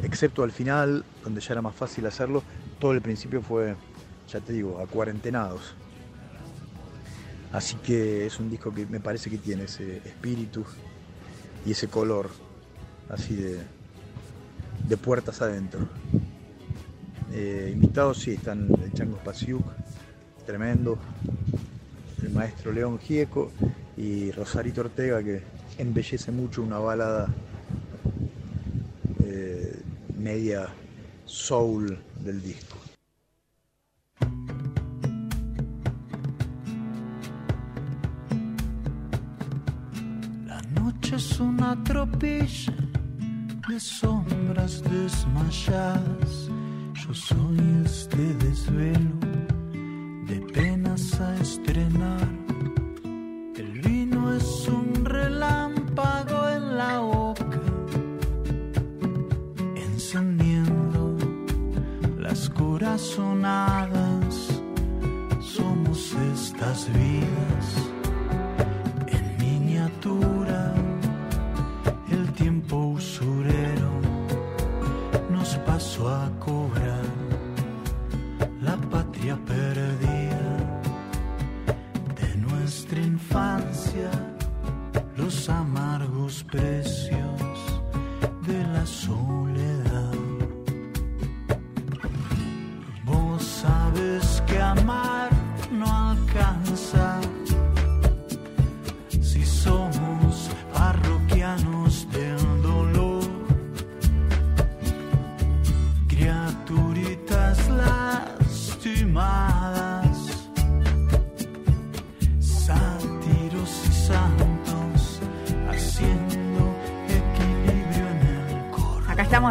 excepto 0.04 0.44
al 0.44 0.52
final, 0.52 1.04
donde 1.24 1.42
ya 1.42 1.54
era 1.54 1.64
más 1.64 1.74
fácil 1.74 2.06
hacerlo, 2.06 2.44
todo 2.78 2.92
el 2.92 3.02
principio 3.02 3.42
fue, 3.42 3.76
ya 4.32 4.40
te 4.40 4.54
digo, 4.54 4.80
a 4.80 4.86
cuarentenados. 4.86 5.74
Así 7.52 7.76
que 7.78 8.28
es 8.28 8.40
un 8.40 8.52
disco 8.52 8.72
que 8.72 8.86
me 8.86 9.00
parece 9.00 9.32
que 9.32 9.40
tiene 9.40 9.64
ese 9.64 9.98
espíritu 9.98 10.64
y 11.66 11.72
ese 11.72 11.88
color 11.88 12.30
así 13.10 13.34
de, 13.34 13.62
de 14.88 14.98
puertas 14.98 15.42
adentro. 15.42 15.88
Eh, 17.34 17.72
invitados 17.74 18.20
sí 18.20 18.32
están 18.32 18.68
el 18.84 18.94
Chango 18.94 19.18
Spasiuk, 19.18 19.66
tremendo, 20.46 21.00
el 22.24 22.30
maestro 22.32 22.72
León 22.72 23.00
Gieco 23.00 23.52
y 23.98 24.32
Rosarito 24.32 24.82
Ortega 24.82 25.24
que 25.24 25.42
embellece 25.78 26.32
mucho 26.32 26.62
una 26.62 26.80
balada 26.80 27.28
eh, 29.24 29.82
media 30.18 30.68
soul 31.26 31.98
del 32.20 32.42
disco. 32.42 32.78
La 40.46 40.62
noche 40.80 41.16
es 41.16 41.40
una 41.40 41.82
tropilla 41.84 42.74
de 43.68 43.80
sombras 43.80 44.84
desmayadas. 44.84 46.50
Yo 46.94 47.14
soy 47.14 47.60
este 47.84 48.34
desvelo 48.36 49.45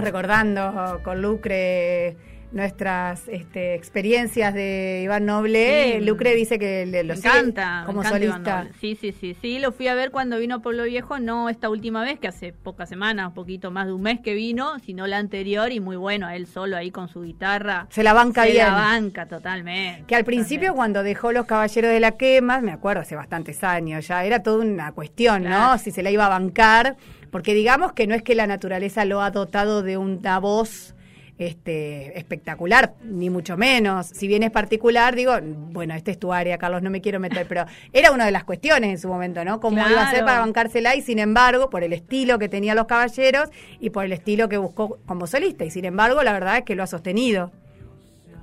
recordando 0.04 1.00
con 1.02 1.20
Lucre 1.20 2.33
nuestras 2.54 3.28
este, 3.28 3.74
experiencias 3.74 4.54
de 4.54 5.02
Iván 5.04 5.26
Noble. 5.26 5.98
Sí. 5.98 6.04
Lucre 6.04 6.34
dice 6.34 6.58
que 6.58 6.86
le, 6.86 7.02
lo 7.02 7.14
Me 7.14 7.20
sigue 7.20 7.28
encanta, 7.28 7.80
me 7.80 7.86
como 7.86 8.00
encanta 8.00 8.18
solista. 8.18 8.68
Sí, 8.80 8.96
sí, 9.00 9.12
sí, 9.12 9.36
sí, 9.40 9.58
lo 9.58 9.72
fui 9.72 9.88
a 9.88 9.94
ver 9.94 10.10
cuando 10.10 10.38
vino 10.38 10.56
a 10.56 10.58
Pueblo 10.60 10.84
Viejo, 10.84 11.18
no 11.18 11.48
esta 11.48 11.68
última 11.68 12.02
vez, 12.02 12.18
que 12.18 12.28
hace 12.28 12.52
pocas 12.52 12.88
semanas, 12.88 13.28
un 13.28 13.34
poquito 13.34 13.70
más 13.70 13.86
de 13.86 13.92
un 13.92 14.02
mes 14.02 14.20
que 14.20 14.34
vino, 14.34 14.78
sino 14.78 15.06
la 15.06 15.18
anterior 15.18 15.72
y 15.72 15.80
muy 15.80 15.96
bueno, 15.96 16.30
él 16.30 16.46
solo 16.46 16.76
ahí 16.76 16.90
con 16.90 17.08
su 17.08 17.22
guitarra. 17.22 17.88
Se 17.90 18.02
la 18.02 18.12
banca 18.12 18.44
Se 18.44 18.52
bien. 18.52 18.66
la 18.66 18.72
banca 18.72 19.26
totalmente. 19.26 20.04
Que 20.06 20.14
al 20.14 20.24
principio 20.24 20.68
totalmente. 20.68 20.76
cuando 20.76 21.02
dejó 21.02 21.32
Los 21.32 21.46
Caballeros 21.46 21.90
de 21.90 22.00
la 22.00 22.12
Quema, 22.12 22.60
me 22.60 22.72
acuerdo 22.72 23.02
hace 23.02 23.16
bastantes 23.16 23.64
años 23.64 24.06
ya, 24.06 24.24
era 24.24 24.42
toda 24.42 24.64
una 24.64 24.92
cuestión, 24.92 25.42
¿no? 25.44 25.76
Si 25.78 25.90
se 25.90 26.02
la 26.02 26.10
iba 26.10 26.26
a 26.26 26.28
bancar, 26.28 26.96
porque 27.30 27.52
digamos 27.52 27.92
que 27.92 28.06
no 28.06 28.14
es 28.14 28.22
que 28.22 28.36
la 28.36 28.46
naturaleza 28.46 29.04
lo 29.04 29.20
ha 29.22 29.30
dotado 29.32 29.82
de 29.82 29.96
una 29.96 30.38
voz 30.38 30.94
este 31.38 32.16
espectacular, 32.18 32.94
ni 33.04 33.28
mucho 33.30 33.56
menos. 33.56 34.06
Si 34.06 34.28
bien 34.28 34.42
es 34.42 34.50
particular, 34.50 35.14
digo, 35.14 35.32
bueno, 35.72 35.94
esta 35.94 36.10
es 36.10 36.18
tu 36.18 36.32
área, 36.32 36.58
Carlos, 36.58 36.82
no 36.82 36.90
me 36.90 37.00
quiero 37.00 37.18
meter, 37.20 37.46
pero 37.48 37.64
era 37.92 38.12
una 38.12 38.24
de 38.26 38.30
las 38.32 38.44
cuestiones 38.44 38.90
en 38.90 38.98
su 38.98 39.08
momento, 39.08 39.44
¿no? 39.44 39.60
Cómo 39.60 39.78
iba 39.78 40.02
a 40.02 40.10
ser 40.10 40.24
para 40.24 40.40
bancársela 40.40 40.94
y 40.94 41.02
sin 41.02 41.18
embargo, 41.18 41.70
por 41.70 41.82
el 41.82 41.92
estilo 41.92 42.38
que 42.38 42.48
tenía 42.48 42.74
Los 42.74 42.86
Caballeros 42.86 43.50
y 43.80 43.90
por 43.90 44.04
el 44.04 44.12
estilo 44.12 44.48
que 44.48 44.58
buscó 44.58 44.98
como 45.06 45.26
solista, 45.26 45.64
y 45.64 45.70
sin 45.70 45.84
embargo, 45.84 46.22
la 46.22 46.32
verdad 46.32 46.58
es 46.58 46.64
que 46.64 46.74
lo 46.76 46.82
ha 46.82 46.86
sostenido. 46.86 47.50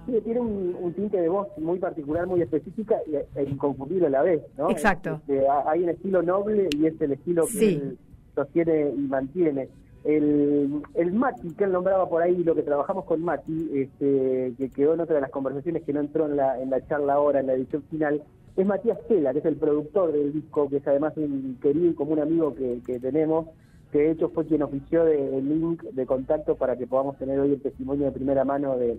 Sí, 0.07 0.13
tiene 0.23 0.39
un, 0.39 0.75
un 0.81 0.93
tinte 0.93 1.21
de 1.21 1.29
voz 1.29 1.47
muy 1.57 1.77
particular, 1.77 2.25
muy 2.25 2.41
específica 2.41 2.95
e, 3.11 3.25
e 3.39 3.43
inconfundible 3.43 4.07
a 4.07 4.09
la 4.09 4.21
vez, 4.23 4.41
¿no? 4.57 4.69
Exacto. 4.71 5.21
Este, 5.27 5.47
ha- 5.47 5.69
hay 5.69 5.83
un 5.83 5.89
estilo 5.89 6.21
noble 6.23 6.67
y 6.75 6.87
es 6.87 6.99
el 6.99 7.11
estilo 7.13 7.45
que 7.45 7.51
Sí. 7.51 7.65
él 7.81 7.97
sostiene 8.35 8.89
y 8.97 8.99
mantiene. 9.01 9.69
El, 10.03 10.81
el 10.95 11.13
Mati, 11.13 11.53
que 11.53 11.65
él 11.65 11.71
nombraba 11.71 12.09
por 12.09 12.23
ahí, 12.23 12.43
lo 12.43 12.55
que 12.55 12.63
trabajamos 12.63 13.05
con 13.05 13.23
Mati, 13.23 13.69
este, 13.73 14.53
que 14.57 14.69
quedó 14.69 14.95
en 14.95 15.01
otra 15.01 15.15
de 15.15 15.21
las 15.21 15.29
conversaciones 15.29 15.83
que 15.83 15.93
no 15.93 15.99
entró 15.99 16.25
en 16.25 16.37
la, 16.37 16.59
en 16.59 16.69
la 16.71 16.85
charla 16.87 17.13
ahora, 17.13 17.39
en 17.39 17.47
la 17.47 17.53
edición 17.53 17.83
final, 17.83 18.23
es 18.55 18.65
Matías 18.65 18.97
Tela, 19.07 19.31
que 19.31 19.39
es 19.39 19.45
el 19.45 19.55
productor 19.55 20.11
del 20.11 20.33
disco, 20.33 20.67
que 20.69 20.77
es 20.77 20.87
además 20.87 21.13
un 21.17 21.57
querido 21.61 21.89
y 21.89 21.93
común 21.93 22.19
amigo 22.19 22.53
que, 22.53 22.81
que 22.85 22.99
tenemos, 22.99 23.47
que 23.91 23.99
de 23.99 24.11
hecho 24.11 24.29
fue 24.29 24.45
quien 24.45 24.63
ofició 24.63 25.05
de, 25.05 25.37
el 25.37 25.47
link 25.47 25.83
de 25.83 26.05
contacto 26.05 26.55
para 26.55 26.75
que 26.75 26.87
podamos 26.87 27.17
tener 27.17 27.39
hoy 27.39 27.53
el 27.53 27.61
testimonio 27.61 28.05
de 28.05 28.11
primera 28.11 28.43
mano 28.43 28.77
de, 28.77 28.97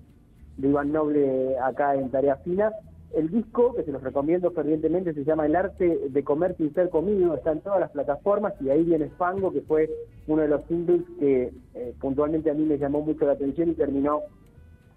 de 0.56 0.68
Iván 0.68 0.92
Noble 0.92 1.58
acá 1.58 1.94
en 1.94 2.10
Tarea 2.10 2.36
Fina. 2.36 2.72
El 3.14 3.30
disco, 3.30 3.74
que 3.74 3.82
se 3.82 3.92
los 3.92 4.02
recomiendo 4.02 4.50
fervientemente, 4.52 5.12
se 5.12 5.24
llama 5.24 5.46
El 5.46 5.56
arte 5.56 6.00
de 6.08 6.24
comer 6.24 6.56
sin 6.56 6.72
ser 6.72 6.88
comido, 6.88 7.34
está 7.34 7.52
en 7.52 7.60
todas 7.60 7.80
las 7.80 7.90
plataformas 7.90 8.54
y 8.60 8.70
ahí 8.70 8.82
viene 8.84 9.10
Fango, 9.18 9.52
que 9.52 9.60
fue 9.60 9.90
uno 10.26 10.42
de 10.42 10.48
los 10.48 10.64
singles 10.66 11.02
que 11.18 11.52
eh, 11.74 11.94
puntualmente 12.00 12.50
a 12.50 12.54
mí 12.54 12.64
me 12.64 12.78
llamó 12.78 13.02
mucho 13.02 13.26
la 13.26 13.32
atención 13.32 13.70
y 13.70 13.74
terminó 13.74 14.22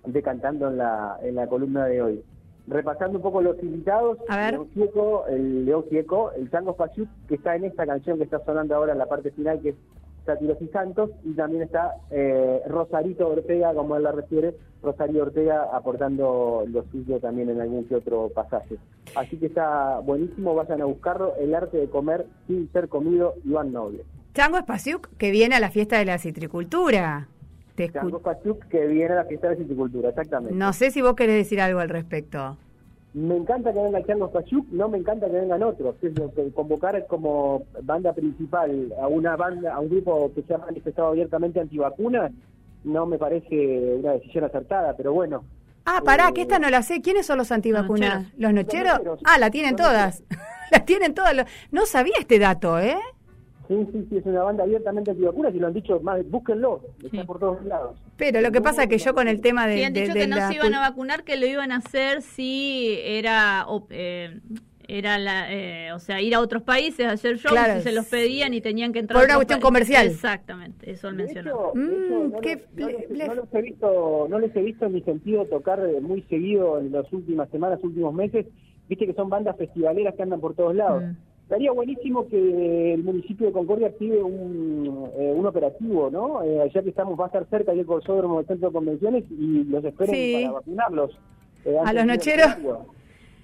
decantando 0.06 0.70
en 0.70 0.78
la, 0.78 1.18
en 1.22 1.36
la 1.36 1.48
columna 1.48 1.86
de 1.86 2.02
hoy. 2.02 2.24
Repasando 2.68 3.18
un 3.18 3.22
poco 3.22 3.42
los 3.42 3.62
invitados. 3.62 4.18
León 4.30 4.70
Gieco, 4.74 5.28
el 5.28 5.66
León 5.66 5.86
Gieco, 5.90 6.32
el 6.32 6.50
Chango 6.50 6.74
Spasiuk, 6.74 7.10
que 7.28 7.36
está 7.36 7.56
en 7.56 7.66
esta 7.66 7.86
canción 7.86 8.18
que 8.18 8.24
está 8.24 8.44
sonando 8.44 8.76
ahora 8.76 8.94
en 8.94 9.00
la 9.00 9.08
parte 9.08 9.32
final, 9.32 9.60
que 9.62 9.70
es 9.70 9.76
Sátiros 10.26 10.62
y 10.62 10.68
Santos, 10.68 11.12
y 11.24 11.34
también 11.34 11.64
está 11.64 11.96
eh, 12.12 12.62
Rosarito 12.68 13.28
Ortega, 13.28 13.74
como 13.74 13.96
él 13.96 14.04
la 14.04 14.12
refiere, 14.12 14.56
Rosario 14.82 15.24
Ortega 15.24 15.70
aportando 15.74 16.64
lo 16.68 16.84
suyo 16.92 17.20
también 17.20 17.50
en 17.50 17.62
algún 17.62 17.86
que 17.86 17.96
otro 17.96 18.30
pasaje. 18.30 18.78
Así 19.16 19.38
que 19.38 19.48
está 19.48 20.00
buenísimo, 20.00 20.56
vayan 20.56 20.82
a 20.82 20.86
buscarlo, 20.86 21.36
El 21.38 21.54
arte 21.56 21.78
de 21.78 21.90
comer 21.90 22.26
sin 22.48 22.72
ser 22.72 22.88
comido, 22.90 23.36
Iván 23.44 23.72
Noble. 23.72 24.04
Chango 24.34 24.60
Spasiuk, 24.60 25.10
que 25.18 25.32
viene 25.32 25.56
a 25.56 25.60
la 25.60 25.72
fiesta 25.72 25.98
de 25.98 26.06
la 26.06 26.18
citricultura. 26.18 27.28
Te 27.76 27.92
Chango 27.92 28.20
Spasiuk, 28.20 28.66
que 28.68 28.86
viene 28.88 29.14
a 29.14 29.18
la 29.18 29.26
fiesta 29.26 29.50
de 29.50 29.58
Citricultura, 29.58 30.10
exactamente. 30.10 30.56
No 30.56 30.72
sé 30.74 30.92
si 30.92 31.02
vos 31.02 31.16
querés 31.16 31.36
decir 31.36 31.60
algo 31.60 31.80
al 31.80 31.90
respecto. 31.90 32.58
Me 33.16 33.38
encanta 33.38 33.72
que 33.72 33.80
venga 33.82 34.04
Chango 34.06 34.28
Spasiuk, 34.28 34.68
no 34.72 34.90
me 34.90 34.98
encanta 34.98 35.28
que 35.28 35.40
vengan 35.40 35.64
otros. 35.64 35.96
Es 36.02 36.20
lo 36.20 36.34
que 36.34 36.52
convocar 36.52 37.08
como 37.08 37.64
banda 37.82 38.12
principal 38.12 38.94
a 39.02 39.08
una 39.08 39.38
banda, 39.38 39.74
a 39.74 39.80
un 39.80 39.88
grupo 39.90 40.34
que 40.36 40.42
se 40.42 40.54
ha 40.54 40.58
manifestado 40.58 41.08
abiertamente 41.08 41.62
antivacunas, 41.62 42.34
no 42.84 43.06
me 43.06 43.18
parece 43.18 43.96
una 44.02 44.12
decisión 44.14 44.44
acertada, 44.44 44.98
pero 44.98 45.14
bueno. 45.14 45.46
Ah, 45.86 46.02
pará, 46.04 46.28
Eh, 46.28 46.34
que 46.34 46.42
esta 46.42 46.60
no 46.60 46.70
la 46.70 46.84
sé. 46.84 47.02
¿Quiénes 47.02 47.26
son 47.26 47.38
los 47.38 47.54
antivacunas? 47.54 48.34
¿Los 48.38 48.52
nocheros? 48.54 48.98
Los 48.98 49.06
nocheros. 49.06 49.22
Ah, 49.24 49.40
la 49.40 49.50
tienen 49.50 49.78
todas. 49.78 50.22
la 50.72 50.84
tienen 50.84 51.14
todas. 51.14 51.46
No 51.72 51.86
sabía 51.86 52.16
este 52.20 52.38
dato, 52.38 52.80
¿eh? 52.80 52.98
Sí, 53.70 53.88
sí, 53.94 54.06
sí, 54.10 54.18
es 54.18 54.26
una 54.26 54.44
banda 54.44 54.64
abiertamente 54.66 55.12
antivacunas 55.12 55.56
y 55.56 55.60
lo 55.60 55.68
han 55.68 55.74
dicho 55.74 56.02
más, 56.02 56.20
búsquenlo, 56.30 56.82
está 57.02 57.10
Sí. 57.22 57.24
por 57.26 57.40
todos 57.40 57.64
lados. 57.64 57.98
Pero 58.18 58.42
lo 58.42 58.52
que 58.52 58.62
pasa 58.62 58.84
es 58.84 58.90
que 58.90 58.98
yo 58.98 59.14
con 59.14 59.28
el 59.28 59.42
tema 59.42 59.68
de, 59.68 59.78
Sí, 59.78 59.84
han 59.84 59.94
dicho 59.94 60.14
de 60.14 60.20
que 60.22 60.28
no 60.28 60.38
la 60.38 60.48
se 60.48 60.56
iban 60.56 60.74
a 60.74 60.80
vacunar, 60.80 61.24
que 61.24 61.36
lo 61.38 61.46
iban 61.46 61.72
a 61.72 61.78
hacer 61.78 62.22
si 62.22 62.98
era, 63.04 63.66
o, 63.68 63.88
eh, 63.90 64.40
era 64.88 65.18
la, 65.18 65.52
eh, 65.52 65.92
o 65.94 66.00
sea, 66.00 66.22
ir 66.22 66.36
a 66.36 66.40
otros 66.40 66.62
países 66.62 67.06
a 67.08 67.12
hacer 67.12 67.38
shows 67.38 67.52
Claro. 67.54 67.82
se 67.82 67.92
los 67.92 68.06
pedían 68.06 68.54
y 68.54 68.62
tenían 68.62 68.94
que 68.94 69.00
entrar. 69.00 69.20
Por 69.20 69.26
una 69.26 69.36
cuestión 69.36 69.60
comercial. 69.60 70.08
Exactamente, 70.08 70.92
eso 70.92 71.08
él 71.10 71.16
mencionó. 71.16 71.72
Mm, 71.74 71.80
no, 71.80 72.20
los- 72.20 72.32
no 72.32 72.40
los- 72.40 72.42
ble- 72.42 73.28
no 73.28 73.34
los 73.36 73.54
he 73.54 73.62
visto, 73.62 74.28
no 74.30 74.40
les 74.40 74.56
he 74.56 74.62
visto 74.62 74.86
en 74.86 74.94
mi 74.94 75.02
sentido 75.02 75.46
tocar 75.46 75.80
eh, 75.80 76.00
muy 76.02 76.22
seguido 76.30 76.80
en 76.80 76.92
las 76.92 77.12
últimas 77.12 77.50
semanas, 77.50 77.80
últimos 77.84 78.14
meses. 78.14 78.46
Viste 78.88 79.08
que 79.08 79.14
son 79.14 79.30
bandas 79.30 79.58
festivaleras 79.58 80.14
que 80.16 80.22
andan 80.24 80.40
por 80.40 80.54
todos 80.56 80.76
lados. 80.76 81.04
Mm. 81.04 81.16
Estaría 81.46 81.72
buenísimo 81.72 82.28
que 82.28 82.94
el 82.96 83.04
municipio 83.04 83.46
de 83.46 83.54
Concordia 83.54 83.88
active 83.88 84.22
un, 84.24 85.08
eh, 85.16 85.32
un 85.36 85.46
operativo, 85.46 86.10
¿no? 86.10 86.42
Eh, 86.42 86.72
ya 86.74 86.82
que 86.82 86.90
estamos, 86.90 87.20
va 87.20 87.26
a 87.26 87.28
estar 87.28 87.46
cerca 87.52 87.72
ahí 87.72 87.80
el 87.82 87.86
Corsódromo 87.86 88.38
del 88.38 88.48
Centro 88.48 88.70
de 88.70 88.74
Convenciones 88.74 89.24
y 89.30 89.64
los 89.66 89.86
esperen 89.86 90.16
Sí. 90.16 90.34
para 90.42 90.54
vacunarlos. 90.54 91.12
eh, 91.66 91.78
¿A 91.86 91.94
los 91.94 92.06
nocheros? 92.08 92.48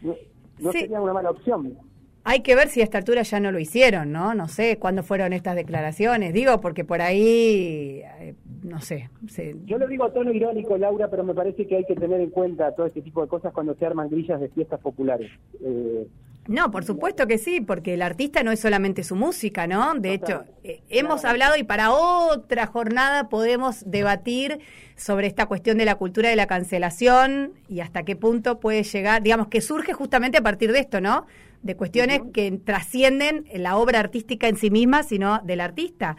No, 0.01 0.15
no 0.59 0.71
Sí. 0.71 0.79
sería 0.79 0.99
una 0.99 1.13
mala 1.13 1.29
opción. 1.29 1.77
hay 2.23 2.41
que 2.41 2.55
ver 2.55 2.67
si 2.69 2.81
a 2.81 2.83
esta 2.83 2.99
altura 2.99 3.21
ya 3.23 3.39
no 3.39 3.51
lo 3.51 3.59
hicieron, 3.59 4.11
¿no? 4.11 4.33
No 4.35 4.47
sé 4.47 4.77
cuándo 4.77 5.01
fueron 5.03 5.33
estas 5.33 5.55
declaraciones, 5.55 6.33
digo, 6.33 6.59
porque 6.61 6.83
por 6.85 7.01
ahí, 7.01 8.01
eh, 8.19 8.35
no 8.63 8.79
sé. 8.81 9.09
se- 9.27 9.55
Yo 9.65 9.77
lo 9.77 9.87
digo 9.87 10.03
a 10.05 10.13
tono 10.13 10.31
irónico, 10.31 10.77
Laura, 10.77 11.09
pero 11.09 11.23
me 11.23 11.33
parece 11.33 11.67
que 11.67 11.77
hay 11.77 11.85
que 11.85 11.95
tener 11.95 12.19
en 12.21 12.29
cuenta 12.29 12.73
todo 12.73 12.85
este 12.87 13.01
tipo 13.01 13.21
de 13.21 13.27
cosas 13.27 13.53
cuando 13.53 13.75
se 13.75 13.85
arman 13.85 14.09
grillas 14.09 14.39
de 14.39 14.49
fiestas 14.49 14.79
populares. 14.79 15.29
Eh, 15.63 16.07
No, 16.47 16.71
por 16.71 16.83
supuesto 16.83 17.27
que 17.27 17.37
sí, 17.37 17.61
porque 17.61 17.93
el 17.93 18.01
artista 18.01 18.41
no 18.41 18.51
es 18.51 18.59
solamente 18.59 19.03
su 19.03 19.15
música, 19.15 19.67
¿no? 19.67 19.93
De 19.93 20.13
hecho, 20.15 20.43
eh, 20.63 20.81
hemos 20.89 21.23
hablado 21.23 21.55
y 21.55 21.63
para 21.63 21.91
otra 21.91 22.65
jornada 22.65 23.29
podemos 23.29 23.83
debatir 23.89 24.59
sobre 24.95 25.27
esta 25.27 25.45
cuestión 25.45 25.77
de 25.77 25.85
la 25.85 25.95
cultura 25.95 26.29
de 26.29 26.35
la 26.35 26.47
cancelación 26.47 27.53
y 27.69 27.81
hasta 27.81 28.01
qué 28.03 28.15
punto 28.15 28.59
puede 28.59 28.81
llegar, 28.83 29.21
digamos, 29.21 29.49
que 29.49 29.61
surge 29.61 29.93
justamente 29.93 30.39
a 30.39 30.41
partir 30.41 30.71
de 30.71 30.79
esto, 30.79 30.99
¿no? 30.99 31.27
De 31.61 31.75
cuestiones 31.75 32.21
que 32.33 32.51
trascienden 32.63 33.45
la 33.53 33.77
obra 33.77 33.99
artística 33.99 34.47
en 34.47 34.55
sí 34.55 34.71
misma, 34.71 35.03
sino 35.03 35.41
del 35.43 35.61
artista. 35.61 36.17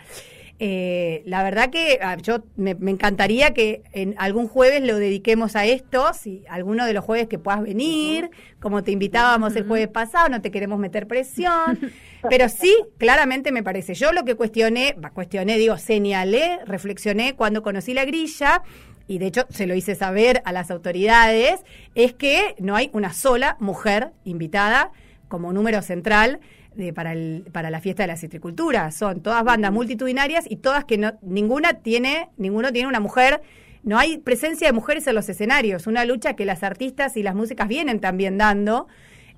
Eh, 0.64 1.24
la 1.26 1.42
verdad 1.42 1.70
que 1.70 1.98
ah, 2.00 2.16
yo 2.18 2.44
me, 2.54 2.76
me 2.76 2.92
encantaría 2.92 3.52
que 3.52 3.82
en 3.90 4.14
algún 4.16 4.46
jueves 4.46 4.80
lo 4.80 4.96
dediquemos 4.96 5.56
a 5.56 5.64
esto, 5.64 6.12
si 6.14 6.44
alguno 6.48 6.86
de 6.86 6.92
los 6.92 7.04
jueves 7.04 7.26
que 7.26 7.36
puedas 7.36 7.62
venir, 7.62 8.30
como 8.60 8.84
te 8.84 8.92
invitábamos 8.92 9.56
el 9.56 9.66
jueves 9.66 9.88
pasado, 9.88 10.28
no 10.28 10.40
te 10.40 10.52
queremos 10.52 10.78
meter 10.78 11.08
presión, 11.08 11.80
pero 12.30 12.48
sí, 12.48 12.72
claramente 12.96 13.50
me 13.50 13.64
parece. 13.64 13.94
Yo 13.94 14.12
lo 14.12 14.24
que 14.24 14.36
cuestioné, 14.36 14.94
cuestioné, 15.12 15.58
digo, 15.58 15.78
señalé, 15.78 16.60
reflexioné 16.64 17.34
cuando 17.34 17.64
conocí 17.64 17.92
la 17.92 18.04
grilla, 18.04 18.62
y 19.08 19.18
de 19.18 19.26
hecho 19.26 19.46
se 19.50 19.66
lo 19.66 19.74
hice 19.74 19.96
saber 19.96 20.42
a 20.44 20.52
las 20.52 20.70
autoridades, 20.70 21.58
es 21.96 22.12
que 22.12 22.54
no 22.60 22.76
hay 22.76 22.88
una 22.92 23.12
sola 23.12 23.56
mujer 23.58 24.12
invitada 24.22 24.92
como 25.26 25.52
número 25.52 25.82
central 25.82 26.38
de- 26.74 26.92
para, 26.92 27.12
el, 27.12 27.44
para 27.52 27.70
la 27.70 27.80
fiesta 27.80 28.02
de 28.02 28.06
la 28.08 28.16
citricultura. 28.16 28.90
Son 28.90 29.20
todas 29.22 29.44
bandas 29.44 29.72
multitudinarias 29.72 30.44
y 30.50 30.56
todas 30.56 30.84
que 30.84 30.98
no, 30.98 31.12
ninguna 31.22 31.74
tiene, 31.74 32.28
ninguno 32.36 32.72
tiene 32.72 32.88
una 32.88 33.00
mujer. 33.00 33.40
No 33.84 33.98
hay 33.98 34.18
presencia 34.18 34.66
de 34.68 34.72
mujeres 34.72 35.06
en 35.06 35.14
los 35.14 35.28
escenarios, 35.28 35.86
una 35.86 36.04
lucha 36.04 36.34
que 36.34 36.44
las 36.44 36.62
artistas 36.62 37.16
y 37.16 37.22
las 37.22 37.34
músicas 37.34 37.66
vienen 37.68 37.98
también 38.00 38.38
dando 38.38 38.86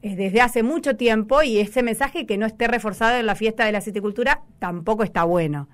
eh, 0.02 0.16
desde 0.16 0.42
hace 0.42 0.62
mucho 0.62 0.96
tiempo 0.96 1.42
y 1.42 1.58
ese 1.58 1.82
mensaje 1.82 2.26
que 2.26 2.36
no 2.36 2.44
esté 2.44 2.68
reforzado 2.68 3.18
en 3.18 3.24
la 3.24 3.34
fiesta 3.36 3.64
de 3.64 3.72
la 3.72 3.80
citricultura 3.80 4.42
tampoco 4.58 5.02
está 5.02 5.24
bueno. 5.24 5.66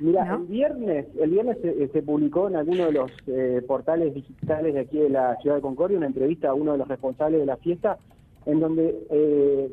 Mira, 0.00 0.24
¿No? 0.26 0.36
el 0.36 0.42
viernes, 0.46 1.06
el 1.20 1.30
viernes 1.30 1.56
se, 1.62 1.88
se 1.88 2.02
publicó 2.02 2.48
en 2.48 2.54
alguno 2.56 2.84
de 2.86 2.92
los 2.92 3.10
eh, 3.26 3.62
portales 3.66 4.14
digitales 4.14 4.74
de 4.74 4.80
aquí 4.80 4.98
de 4.98 5.08
la 5.08 5.34
ciudad 5.40 5.56
de 5.56 5.62
Concordia 5.62 5.96
una 5.96 6.06
entrevista 6.06 6.50
a 6.50 6.54
uno 6.54 6.72
de 6.72 6.78
los 6.78 6.86
responsables 6.86 7.40
de 7.40 7.46
la 7.46 7.56
fiesta 7.56 7.98
en 8.46 8.60
donde 8.60 8.98
eh, 9.10 9.70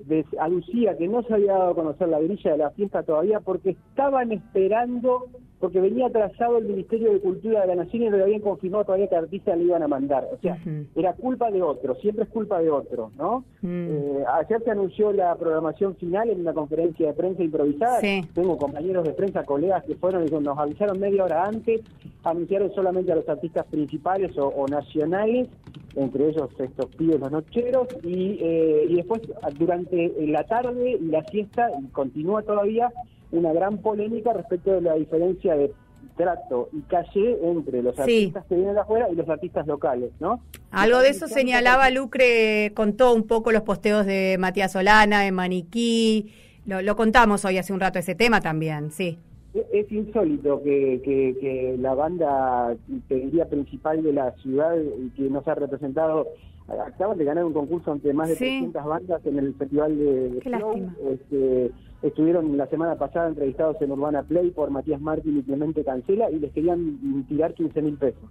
que 0.97 1.07
no 1.07 1.23
se 1.23 1.33
había 1.33 1.53
dado 1.53 1.71
a 1.71 1.75
conocer 1.75 2.09
la 2.09 2.19
grilla 2.19 2.51
de 2.51 2.57
la 2.57 2.71
fiesta 2.71 3.03
todavía 3.03 3.39
porque 3.39 3.71
estaban 3.71 4.31
esperando, 4.31 5.27
porque 5.59 5.79
venía 5.79 6.07
atrasado 6.07 6.57
el 6.57 6.65
Ministerio 6.65 7.13
de 7.13 7.19
Cultura 7.19 7.61
de 7.61 7.67
la 7.67 7.75
Nación 7.75 8.03
y 8.03 8.09
no 8.09 8.17
le 8.17 8.23
habían 8.23 8.41
confirmado 8.41 8.85
todavía 8.85 9.07
que 9.07 9.15
artistas 9.15 9.57
le 9.57 9.63
iban 9.63 9.83
a 9.83 9.87
mandar. 9.87 10.27
O 10.31 10.37
sea, 10.41 10.57
era 10.95 11.13
culpa 11.13 11.49
de 11.51 11.61
otro, 11.61 11.95
siempre 11.95 12.25
es 12.25 12.29
culpa 12.29 12.59
de 12.59 12.69
otro, 12.69 13.11
¿no? 13.17 13.45
Mm. 13.61 13.87
Eh, 13.89 14.23
ayer 14.33 14.61
se 14.63 14.71
anunció 14.71 15.11
la 15.13 15.35
programación 15.35 15.95
final 15.95 16.29
en 16.29 16.41
una 16.41 16.53
conferencia 16.53 17.07
de 17.07 17.13
prensa 17.13 17.43
improvisada. 17.43 17.99
Sí. 17.99 18.21
Tengo 18.33 18.57
compañeros 18.57 19.05
de 19.05 19.13
prensa, 19.13 19.43
colegas 19.43 19.83
que 19.85 19.95
fueron 19.95 20.27
y 20.27 20.31
nos 20.31 20.57
avisaron 20.57 20.99
media 20.99 21.23
hora 21.23 21.45
antes, 21.45 21.81
anunciaron 22.23 22.73
solamente 22.73 23.11
a 23.11 23.15
los 23.15 23.29
artistas 23.29 23.65
principales 23.67 24.37
o, 24.37 24.47
o 24.47 24.67
nacionales, 24.67 25.47
entre 25.95 26.29
ellos 26.29 26.49
estos 26.59 26.87
pibes, 26.95 27.19
los 27.19 27.31
nocheros, 27.31 27.87
y, 28.03 28.37
eh, 28.41 28.85
y 28.89 28.95
después 28.95 29.21
durante 29.57 30.13
la 30.27 30.43
tarde 30.43 30.97
y 31.01 31.05
la 31.05 31.23
siesta, 31.25 31.69
y 31.81 31.87
continúa 31.87 32.41
todavía, 32.41 32.91
una 33.31 33.51
gran 33.53 33.77
polémica 33.79 34.33
respecto 34.33 34.71
de 34.73 34.81
la 34.81 34.95
diferencia 34.95 35.55
de 35.55 35.71
trato 36.15 36.69
y 36.71 36.81
calle 36.81 37.37
entre 37.43 37.81
los 37.81 37.95
Sí. 37.95 38.01
artistas 38.01 38.45
que 38.45 38.55
vienen 38.55 38.75
de 38.75 38.81
afuera 38.81 39.09
y 39.11 39.15
los 39.15 39.27
artistas 39.27 39.67
locales, 39.67 40.11
¿no? 40.19 40.39
Algo 40.71 40.99
de 40.99 41.09
eso 41.09 41.27
señalaba 41.27 41.89
Lucre, 41.89 42.71
contó 42.73 43.13
un 43.13 43.23
poco 43.27 43.51
los 43.51 43.63
posteos 43.63 44.05
de 44.05 44.37
Matías 44.39 44.71
Solana, 44.71 45.21
de 45.21 45.31
Maniquí, 45.31 46.31
lo, 46.65 46.81
lo 46.81 46.95
contamos 46.95 47.43
hoy 47.45 47.57
hace 47.57 47.73
un 47.73 47.79
rato 47.79 47.99
ese 47.99 48.15
tema 48.15 48.39
también, 48.41 48.91
sí. 48.91 49.19
Es- 49.53 49.65
Es 49.85 49.91
insólito 49.91 50.61
que, 50.63 51.01
que, 51.03 51.35
que 51.39 51.75
la 51.79 51.93
banda, 51.93 52.75
te 53.07 53.15
diría, 53.15 53.45
principal 53.49 54.01
de 54.03 54.13
la 54.13 54.31
ciudad 54.41 54.75
y 54.75 55.09
que 55.11 55.23
nos 55.29 55.47
ha 55.47 55.55
representado, 55.55 56.27
acaban 56.67 57.17
de 57.17 57.25
ganar 57.25 57.45
un 57.45 57.53
concurso 57.53 57.91
entre 57.93 58.13
más 58.13 58.29
de 58.29 58.35
Sí. 58.35 58.45
300 58.71 58.85
bandas 58.85 59.25
en 59.25 59.37
el 59.39 59.53
Festival 59.53 59.97
de, 59.97 60.29
de 60.29 60.39
Qué. 60.39 60.87
Este, 61.11 61.71
estuvieron 62.01 62.57
la 62.57 62.67
semana 62.67 62.95
pasada 62.95 63.27
entrevistados 63.27 63.81
en 63.81 63.91
Urbana 63.91 64.23
Play 64.23 64.51
por 64.51 64.69
Matías 64.71 64.99
Martín 65.01 65.37
y 65.37 65.43
Clemente 65.43 65.83
Cancela 65.83 66.29
y 66.31 66.39
les 66.39 66.51
querían 66.53 67.25
tirar 67.27 67.53
15 67.53 67.81
mil 67.81 67.97
pesos. 67.97 68.29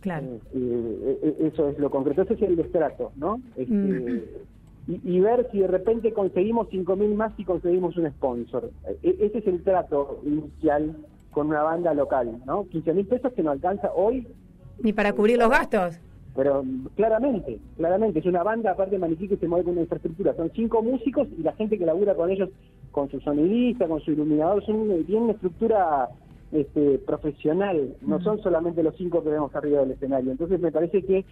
Claro. 0.00 0.26
Eh, 0.26 0.38
eh, 0.54 1.18
eh, 1.22 1.50
eso 1.52 1.68
es 1.68 1.78
lo 1.78 1.90
concreto, 1.90 2.22
ese 2.22 2.34
es 2.34 2.42
el 2.42 2.56
destrato, 2.56 3.12
¿no? 3.16 3.40
Este, 3.56 3.74
Mm. 3.74 4.20
y, 4.88 5.16
y 5.16 5.20
ver 5.20 5.46
si 5.52 5.58
de 5.60 5.66
repente 5.66 6.12
conseguimos 6.14 6.68
5 6.70 6.96
mil 6.96 7.14
más 7.14 7.32
y 7.38 7.44
conseguimos 7.44 7.96
un 7.98 8.08
sponsor. 8.12 8.70
E- 9.02 9.16
ese 9.20 9.38
es 9.38 9.46
el 9.46 9.62
trato 9.62 10.20
inicial 10.24 10.96
con 11.30 11.48
una 11.48 11.62
banda 11.62 11.92
local, 11.92 12.40
¿no? 12.46 12.66
15 12.68 12.94
mil 12.94 13.06
pesos 13.06 13.32
que 13.34 13.42
no 13.42 13.50
alcanza 13.50 13.92
hoy, 13.94 14.26
Ni 14.82 14.94
para 14.94 15.12
cubrir 15.12 15.38
los 15.38 15.50
gastos. 15.50 16.00
Pero 16.34 16.64
claramente, 16.94 17.58
claramente, 17.76 18.20
es 18.20 18.26
una 18.26 18.42
banda 18.42 18.72
aparte 18.72 18.92
de 18.92 18.98
Maniquí 18.98 19.28
que 19.28 19.36
se 19.36 19.48
mueve 19.48 19.64
con 19.64 19.72
una 19.72 19.82
infraestructura. 19.82 20.34
Son 20.34 20.50
cinco 20.54 20.82
músicos 20.82 21.28
y 21.36 21.42
la 21.42 21.52
gente 21.52 21.78
que 21.78 21.86
labura 21.86 22.14
con 22.14 22.30
ellos, 22.30 22.50
con 22.92 23.10
su 23.10 23.20
sonidista, 23.20 23.88
con 23.88 24.00
su 24.00 24.12
iluminador, 24.12 24.64
son, 24.64 24.86
tienen 25.06 25.24
una 25.24 25.32
estructura 25.32 26.08
este, 26.52 26.98
profesional, 26.98 27.94
no 28.02 28.20
son 28.20 28.40
solamente 28.42 28.82
los 28.82 28.96
cinco 28.96 29.22
que 29.22 29.30
vemos 29.30 29.54
arriba 29.54 29.80
del 29.80 29.92
escenario. 29.92 30.30
Entonces 30.30 30.60
me 30.60 30.72
parece 30.72 31.02
que 31.02 31.24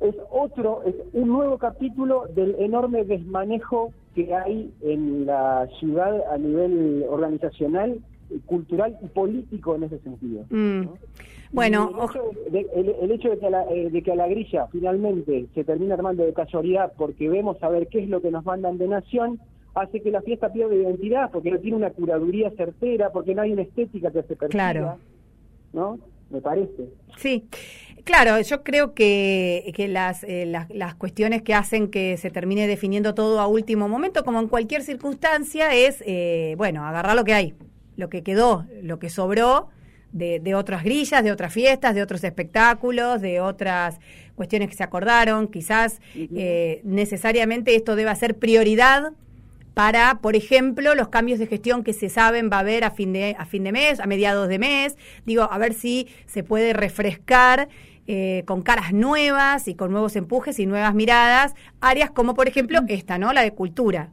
es 0.00 0.14
otro, 0.30 0.82
es 0.84 0.94
un 1.12 1.28
nuevo 1.28 1.58
capítulo 1.58 2.26
del 2.34 2.54
enorme 2.58 3.04
desmanejo 3.04 3.92
que 4.14 4.34
hay 4.34 4.72
en 4.82 5.26
la 5.26 5.68
ciudad 5.78 6.32
a 6.32 6.38
nivel 6.38 7.04
organizacional, 7.08 7.98
cultural 8.44 8.96
y 9.02 9.06
político 9.06 9.76
en 9.76 9.84
ese 9.84 9.98
sentido. 10.00 10.44
Mm. 10.50 10.80
¿no? 10.82 10.98
Bueno, 11.52 11.90
el 11.90 12.04
hecho, 12.04 12.30
de, 12.50 12.66
el, 12.74 12.94
el 13.02 13.10
hecho 13.12 13.30
de, 13.30 13.38
que 13.38 13.46
a 13.46 13.50
la, 13.50 13.64
eh, 13.70 13.90
de 13.90 14.02
que 14.02 14.12
a 14.12 14.16
la 14.16 14.28
grilla 14.28 14.66
finalmente 14.66 15.46
se 15.54 15.64
termina 15.64 15.94
armando 15.94 16.24
de 16.24 16.32
casualidad 16.32 16.92
porque 16.96 17.28
vemos 17.28 17.62
a 17.62 17.68
ver 17.68 17.86
qué 17.88 18.00
es 18.00 18.08
lo 18.08 18.20
que 18.20 18.30
nos 18.30 18.44
mandan 18.44 18.78
de 18.78 18.88
nación, 18.88 19.40
hace 19.74 20.00
que 20.00 20.10
la 20.10 20.22
fiesta 20.22 20.52
pierda 20.52 20.74
identidad, 20.74 21.30
porque 21.30 21.50
no 21.50 21.58
tiene 21.58 21.76
una 21.76 21.90
curaduría 21.90 22.50
certera, 22.50 23.10
porque 23.10 23.34
no 23.34 23.42
hay 23.42 23.52
una 23.52 23.62
estética 23.62 24.10
que 24.10 24.22
se 24.22 24.36
perciba, 24.36 24.48
Claro. 24.48 24.98
¿no? 25.72 25.98
Me 26.30 26.40
parece. 26.40 26.88
Sí, 27.18 27.44
claro, 28.04 28.40
yo 28.40 28.64
creo 28.64 28.94
que, 28.94 29.72
que 29.76 29.86
las, 29.86 30.24
eh, 30.24 30.44
las, 30.46 30.68
las 30.70 30.96
cuestiones 30.96 31.42
que 31.42 31.54
hacen 31.54 31.88
que 31.88 32.16
se 32.16 32.30
termine 32.30 32.66
definiendo 32.66 33.14
todo 33.14 33.38
a 33.38 33.46
último 33.46 33.88
momento, 33.88 34.24
como 34.24 34.40
en 34.40 34.48
cualquier 34.48 34.82
circunstancia, 34.82 35.72
es, 35.72 36.02
eh, 36.04 36.54
bueno, 36.58 36.84
agarrar 36.84 37.14
lo 37.14 37.22
que 37.22 37.34
hay, 37.34 37.54
lo 37.96 38.08
que 38.08 38.22
quedó, 38.22 38.66
lo 38.82 38.98
que 38.98 39.10
sobró 39.10 39.68
de, 40.12 40.40
de 40.40 40.54
otras 40.54 40.84
grillas, 40.84 41.22
de 41.24 41.32
otras 41.32 41.52
fiestas, 41.52 41.94
de 41.94 42.02
otros 42.02 42.22
espectáculos, 42.24 43.20
de 43.20 43.40
otras 43.40 43.98
cuestiones 44.34 44.68
que 44.68 44.76
se 44.76 44.84
acordaron. 44.84 45.48
Quizás 45.48 46.00
eh, 46.14 46.80
necesariamente 46.84 47.74
esto 47.74 47.96
deba 47.96 48.14
ser 48.14 48.36
prioridad 48.38 49.12
para, 49.74 50.20
por 50.22 50.36
ejemplo, 50.36 50.94
los 50.94 51.08
cambios 51.08 51.38
de 51.38 51.46
gestión 51.46 51.84
que 51.84 51.92
se 51.92 52.08
saben 52.08 52.48
va 52.50 52.56
a 52.56 52.60
haber 52.60 52.84
a 52.84 52.90
fin 52.90 53.12
de, 53.12 53.36
a 53.38 53.44
fin 53.44 53.62
de 53.64 53.72
mes, 53.72 54.00
a 54.00 54.06
mediados 54.06 54.48
de 54.48 54.58
mes. 54.58 54.96
Digo, 55.26 55.42
a 55.50 55.58
ver 55.58 55.74
si 55.74 56.08
se 56.24 56.42
puede 56.42 56.72
refrescar 56.72 57.68
eh, 58.06 58.44
con 58.46 58.62
caras 58.62 58.94
nuevas 58.94 59.68
y 59.68 59.74
con 59.74 59.90
nuevos 59.90 60.16
empujes 60.16 60.58
y 60.60 60.66
nuevas 60.66 60.94
miradas, 60.94 61.54
áreas 61.80 62.10
como, 62.10 62.34
por 62.34 62.48
ejemplo, 62.48 62.80
esta, 62.88 63.18
¿no? 63.18 63.32
La 63.34 63.42
de 63.42 63.50
cultura, 63.50 64.12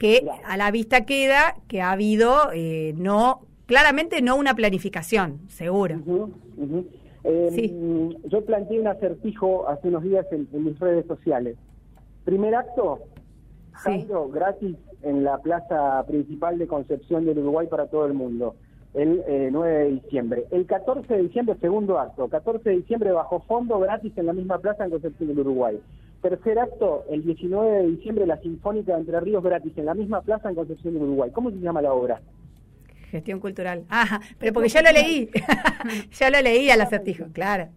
que 0.00 0.26
a 0.46 0.56
la 0.56 0.70
vista 0.70 1.04
queda 1.04 1.56
que 1.68 1.82
ha 1.82 1.92
habido, 1.92 2.50
eh, 2.54 2.94
no, 2.96 3.42
claramente 3.66 4.22
no 4.22 4.34
una 4.36 4.54
planificación, 4.54 5.40
seguro. 5.48 6.00
Eh, 7.22 7.48
Sí. 7.50 8.16
Yo 8.24 8.42
planteé 8.46 8.80
un 8.80 8.86
acertijo 8.88 9.68
hace 9.68 9.88
unos 9.88 10.02
días 10.02 10.24
en, 10.32 10.48
en 10.54 10.64
mis 10.64 10.78
redes 10.80 11.04
sociales. 11.06 11.56
Primer 12.24 12.54
acto, 12.54 13.00
Sí. 13.84 13.90
Jairo, 14.00 14.28
gratis 14.30 14.76
en 15.02 15.22
la 15.22 15.36
plaza 15.38 16.02
principal 16.06 16.58
de 16.58 16.66
Concepción 16.66 17.26
del 17.26 17.38
Uruguay 17.38 17.66
para 17.70 17.86
todo 17.88 18.06
el 18.06 18.14
mundo, 18.14 18.56
el 18.94 19.22
eh, 19.26 19.48
9 19.52 19.78
de 19.78 19.90
diciembre. 19.90 20.44
El 20.50 20.66
14 20.66 21.14
de 21.14 21.22
diciembre, 21.22 21.56
segundo 21.60 21.98
acto, 21.98 22.28
14 22.28 22.68
de 22.68 22.76
diciembre 22.76 23.12
bajo 23.12 23.40
fondo 23.40 23.78
gratis 23.78 24.12
en 24.16 24.26
la 24.26 24.32
misma 24.32 24.58
plaza 24.58 24.84
en 24.84 24.90
Concepción 24.90 25.28
del 25.28 25.40
Uruguay. 25.40 25.78
Tercer 26.22 26.58
acto, 26.58 27.04
el 27.08 27.24
19 27.24 27.70
de 27.70 27.86
diciembre, 27.88 28.26
la 28.26 28.38
Sinfónica 28.40 28.92
de 28.92 29.00
Entre 29.00 29.20
Ríos 29.20 29.42
gratis 29.42 29.72
en 29.76 29.86
la 29.86 29.94
misma 29.94 30.20
plaza 30.20 30.50
en 30.50 30.54
Concepción 30.54 30.94
del 30.94 31.04
Uruguay. 31.04 31.30
¿Cómo 31.32 31.50
se 31.50 31.58
llama 31.58 31.80
la 31.80 31.92
obra? 31.92 32.20
Gestión 33.10 33.40
cultural. 33.40 33.84
Ajá, 33.88 34.20
pero 34.38 34.52
porque 34.52 34.68
ya 34.68 34.82
lo 34.82 34.92
leí, 34.92 35.30
ya 36.12 36.30
lo 36.30 36.40
leí 36.40 36.70
al 36.70 36.80
acertijo, 36.80 37.26
claro. 37.32 37.68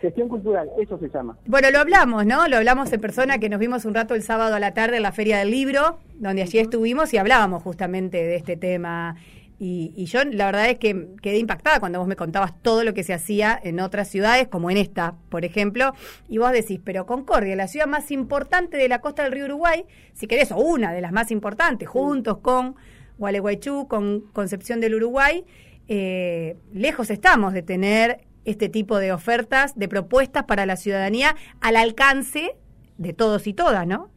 Gestión 0.00 0.30
cultural, 0.30 0.70
eso 0.80 0.98
se 0.98 1.10
llama. 1.10 1.36
Bueno, 1.46 1.70
lo 1.70 1.78
hablamos, 1.78 2.24
¿no? 2.24 2.48
Lo 2.48 2.56
hablamos 2.56 2.90
en 2.90 3.02
persona, 3.02 3.38
que 3.38 3.50
nos 3.50 3.60
vimos 3.60 3.84
un 3.84 3.92
rato 3.92 4.14
el 4.14 4.22
sábado 4.22 4.54
a 4.54 4.58
la 4.58 4.72
tarde 4.72 4.96
en 4.96 5.02
la 5.02 5.12
Feria 5.12 5.38
del 5.38 5.50
Libro, 5.50 5.98
donde 6.14 6.40
allí 6.40 6.58
estuvimos 6.58 7.12
y 7.12 7.18
hablábamos 7.18 7.62
justamente 7.62 8.16
de 8.16 8.36
este 8.36 8.56
tema. 8.56 9.16
Y, 9.62 9.92
y, 9.94 10.06
yo 10.06 10.24
la 10.24 10.46
verdad 10.46 10.70
es 10.70 10.78
que 10.78 11.08
quedé 11.20 11.36
impactada 11.36 11.80
cuando 11.80 11.98
vos 11.98 12.08
me 12.08 12.16
contabas 12.16 12.54
todo 12.62 12.82
lo 12.82 12.94
que 12.94 13.04
se 13.04 13.12
hacía 13.12 13.60
en 13.62 13.78
otras 13.78 14.08
ciudades, 14.08 14.48
como 14.48 14.70
en 14.70 14.78
esta, 14.78 15.16
por 15.28 15.44
ejemplo, 15.44 15.92
y 16.30 16.38
vos 16.38 16.50
decís, 16.50 16.80
pero 16.82 17.04
Concordia, 17.04 17.54
la 17.56 17.68
ciudad 17.68 17.86
más 17.86 18.10
importante 18.10 18.78
de 18.78 18.88
la 18.88 19.02
costa 19.02 19.22
del 19.22 19.32
río 19.32 19.44
Uruguay, 19.44 19.84
si 20.14 20.26
querés, 20.26 20.50
o 20.50 20.56
una 20.56 20.94
de 20.94 21.02
las 21.02 21.12
más 21.12 21.30
importantes, 21.30 21.86
juntos 21.90 22.38
con 22.38 22.74
Gualeguaychú, 23.18 23.86
con 23.86 24.22
Concepción 24.32 24.80
del 24.80 24.94
Uruguay, 24.94 25.44
eh, 25.88 26.56
lejos 26.72 27.10
estamos 27.10 27.52
de 27.52 27.62
tener 27.62 28.20
este 28.46 28.70
tipo 28.70 28.98
de 28.98 29.12
ofertas, 29.12 29.78
de 29.78 29.88
propuestas 29.88 30.44
para 30.44 30.64
la 30.64 30.76
ciudadanía 30.76 31.36
al 31.60 31.76
alcance 31.76 32.56
de 32.96 33.12
todos 33.12 33.46
y 33.46 33.52
todas, 33.52 33.86
¿no? 33.86 34.08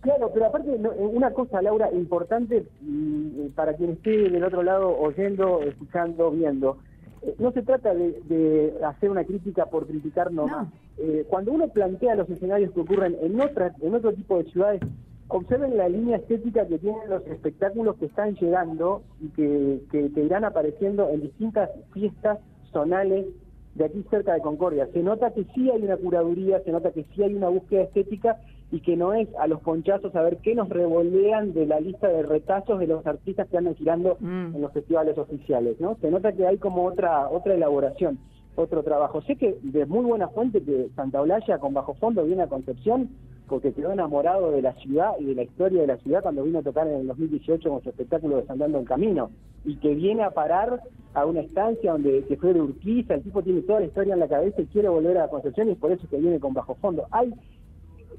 Claro, 0.00 0.30
pero 0.32 0.46
aparte, 0.46 0.70
una 0.70 1.32
cosa, 1.32 1.60
Laura, 1.60 1.90
importante 1.92 2.64
mm, 2.80 3.48
para 3.56 3.74
quien 3.74 3.90
esté 3.90 4.30
del 4.30 4.44
otro 4.44 4.62
lado 4.62 4.96
oyendo, 4.96 5.60
escuchando, 5.62 6.30
viendo. 6.30 6.78
Eh, 7.22 7.34
no 7.38 7.50
se 7.50 7.62
trata 7.62 7.92
de, 7.94 8.74
hacer 8.84 9.10
una 9.10 9.24
crítica 9.24 9.66
por 9.66 9.86
criticar 9.86 10.32
nomás. 10.32 10.68
Eh, 10.98 11.24
cuando 11.28 11.52
uno 11.52 11.68
plantea 11.68 12.14
los 12.14 12.30
escenarios 12.30 12.72
que 12.72 12.80
ocurren 12.80 13.16
en, 13.20 13.40
otra, 13.40 13.74
en 13.80 13.94
otro 13.94 14.12
tipo 14.12 14.38
de 14.38 14.44
ciudades, 14.50 14.80
observen 15.26 15.76
la 15.76 15.88
línea 15.88 16.18
estética 16.18 16.66
que 16.66 16.78
tienen 16.78 17.10
los 17.10 17.26
espectáculos 17.26 17.96
que 17.96 18.06
están 18.06 18.34
llegando 18.36 19.02
y 19.20 19.28
que, 19.30 19.80
que, 19.90 20.12
que 20.12 20.22
irán 20.22 20.44
apareciendo 20.44 21.08
en 21.10 21.22
distintas 21.22 21.70
fiestas 21.92 22.38
zonales 22.72 23.26
de 23.74 23.84
aquí 23.84 24.04
cerca 24.10 24.34
de 24.34 24.40
Concordia. 24.40 24.88
Se 24.92 25.02
nota 25.02 25.32
que 25.32 25.44
sí 25.54 25.70
hay 25.70 25.82
una 25.82 25.96
curaduría, 25.96 26.60
se 26.60 26.70
nota 26.70 26.92
que 26.92 27.04
sí 27.14 27.22
hay 27.22 27.34
una 27.34 27.48
búsqueda 27.48 27.82
estética 27.82 28.38
y 28.70 28.80
que 28.80 28.96
no 28.96 29.14
es 29.14 29.28
a 29.38 29.46
los 29.46 29.60
ponchazos 29.60 30.14
a 30.14 30.22
ver 30.22 30.38
qué 30.38 30.54
nos 30.54 30.68
revolean 30.68 31.54
de 31.54 31.66
la 31.66 31.80
lista 31.80 32.08
de 32.08 32.22
retazos 32.22 32.78
de 32.78 32.86
los 32.86 33.06
artistas 33.06 33.48
que 33.48 33.56
andan 33.56 33.74
girando 33.76 34.16
mm. 34.20 34.54
en 34.54 34.60
los 34.60 34.72
festivales 34.72 35.16
oficiales, 35.16 35.80
¿no? 35.80 35.96
Se 36.00 36.10
nota 36.10 36.32
que 36.32 36.46
hay 36.46 36.58
como 36.58 36.84
otra 36.84 37.28
otra 37.30 37.54
elaboración, 37.54 38.18
otro 38.56 38.82
trabajo. 38.82 39.22
Sé 39.22 39.36
que 39.36 39.56
de 39.62 39.86
muy 39.86 40.04
buena 40.04 40.28
fuente 40.28 40.62
que 40.62 40.88
Santa 40.94 41.20
Olalla 41.20 41.58
con 41.58 41.72
Bajo 41.72 41.94
Fondo 41.94 42.24
viene 42.24 42.42
a 42.42 42.48
Concepción 42.48 43.08
porque 43.48 43.72
quedó 43.72 43.92
enamorado 43.92 44.52
de 44.52 44.62
la 44.62 44.74
ciudad 44.74 45.12
y 45.18 45.24
de 45.24 45.34
la 45.34 45.42
historia 45.42 45.80
de 45.80 45.86
la 45.86 45.96
ciudad 45.96 46.22
cuando 46.22 46.44
vino 46.44 46.58
a 46.58 46.62
tocar 46.62 46.86
en 46.86 47.00
el 47.00 47.06
2018 47.06 47.70
con 47.70 47.82
su 47.82 47.88
espectáculo 47.88 48.36
de 48.36 48.42
Desandando 48.42 48.78
en 48.78 48.84
Camino, 48.84 49.30
y 49.64 49.76
que 49.76 49.94
viene 49.94 50.22
a 50.22 50.30
parar 50.30 50.82
a 51.14 51.24
una 51.26 51.40
estancia 51.40 51.92
donde 51.92 52.24
que 52.24 52.36
fue 52.36 52.52
de 52.52 52.60
Urquiza, 52.60 53.14
el 53.14 53.22
tipo 53.22 53.42
tiene 53.42 53.62
toda 53.62 53.80
la 53.80 53.86
historia 53.86 54.14
en 54.14 54.20
la 54.20 54.28
cabeza 54.28 54.60
y 54.60 54.66
quiere 54.66 54.88
volver 54.88 55.18
a 55.18 55.28
Concepción 55.28 55.68
y 55.68 55.72
es 55.72 55.78
por 55.78 55.90
eso 55.90 56.06
que 56.08 56.18
viene 56.18 56.38
con 56.38 56.54
Bajo 56.54 56.74
Fondo. 56.76 57.06
Hay 57.10 57.32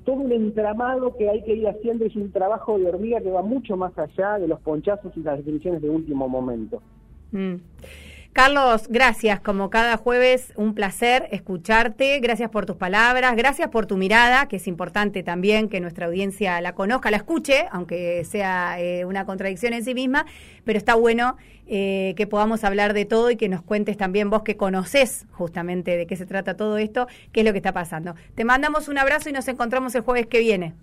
todo 0.05 0.17
un 0.17 0.31
entramado 0.31 1.15
que 1.17 1.29
hay 1.29 1.43
que 1.43 1.55
ir 1.55 1.67
haciendo, 1.67 2.05
es 2.05 2.15
un 2.15 2.31
trabajo 2.31 2.77
de 2.77 2.88
hormiga 2.88 3.21
que 3.21 3.31
va 3.31 3.41
mucho 3.41 3.77
más 3.77 3.97
allá 3.97 4.39
de 4.39 4.47
los 4.47 4.59
ponchazos 4.62 5.15
y 5.15 5.21
las 5.21 5.38
definiciones 5.38 5.81
de 5.81 5.89
último 5.89 6.27
momento. 6.27 6.81
Mm. 7.31 7.55
Carlos, 8.34 8.88
gracias. 8.89 9.39
Como 9.39 9.70
cada 9.70 9.98
jueves, 9.98 10.54
un 10.56 10.76
placer 10.76 11.28
escucharte. 11.32 12.20
Gracias 12.20 12.50
por 12.52 12.65
tus 12.65 12.76
palabras, 12.76 13.36
gracias 13.36 13.70
por 13.70 13.88
tu 13.88 13.98
mirada, 13.98 14.48
que 14.48 14.58
es 14.58 14.68
importante 14.68 15.24
también 15.24 15.68
que 15.68 15.82
nuestra 15.82 16.06
audiencia 16.06 16.62
la 16.62 16.74
conozca, 16.74 17.10
la 17.12 17.18
escuche, 17.18 17.65
aunque 17.72 18.24
sea 18.26 18.80
eh, 18.80 19.04
una 19.04 19.26
contradicción 19.26 19.74
en 19.74 19.84
sí 19.84 19.96
misma, 19.96 20.26
pero 20.63 20.78
está 20.78 20.94
bueno 20.94 21.38
eh, 21.68 22.13
que 22.18 22.28
podamos 22.28 22.63
hablar 22.63 22.94
de 22.94 23.06
todo 23.06 23.32
y 23.32 23.36
que 23.36 23.50
nos 23.50 23.63
cuentes 23.63 23.98
también 23.98 24.30
vos 24.30 24.44
que 24.44 24.58
conoces 24.58 25.26
justamente 25.32 25.98
de 25.98 26.06
qué 26.06 26.15
se 26.15 26.26
trata 26.26 26.56
todo 26.56 26.78
esto, 26.78 27.08
qué 27.32 27.42
es 27.42 27.46
lo 27.46 27.52
que 27.52 27.58
está 27.58 27.74
pasando. 27.74 28.13
Te 28.36 28.46
mandamos 28.46 28.88
un 28.88 29.00
abrazo 29.00 29.30
y 29.30 29.34
nos 29.34 29.48
encontramos 29.48 29.96
el 29.96 30.02
jueves 30.02 30.28
que 30.28 30.39
viene. 30.39 30.76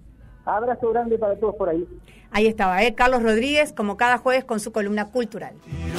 Abrazo 0.45 0.91
grande 0.93 1.17
para 1.17 1.37
todos 1.37 1.55
por 1.55 1.69
ahí. 1.69 1.87
Ahí 2.37 2.47
estaba, 2.49 2.83
¿eh? 2.83 2.95
Carlos 2.95 3.23
Rodríguez, 3.23 3.73
como 3.73 3.97
cada 3.97 4.19
jueves, 4.19 4.45
con 4.45 4.61
su 4.61 4.71
columna 4.71 5.07
cultural. 5.07 5.55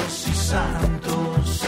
Santos 0.08 1.68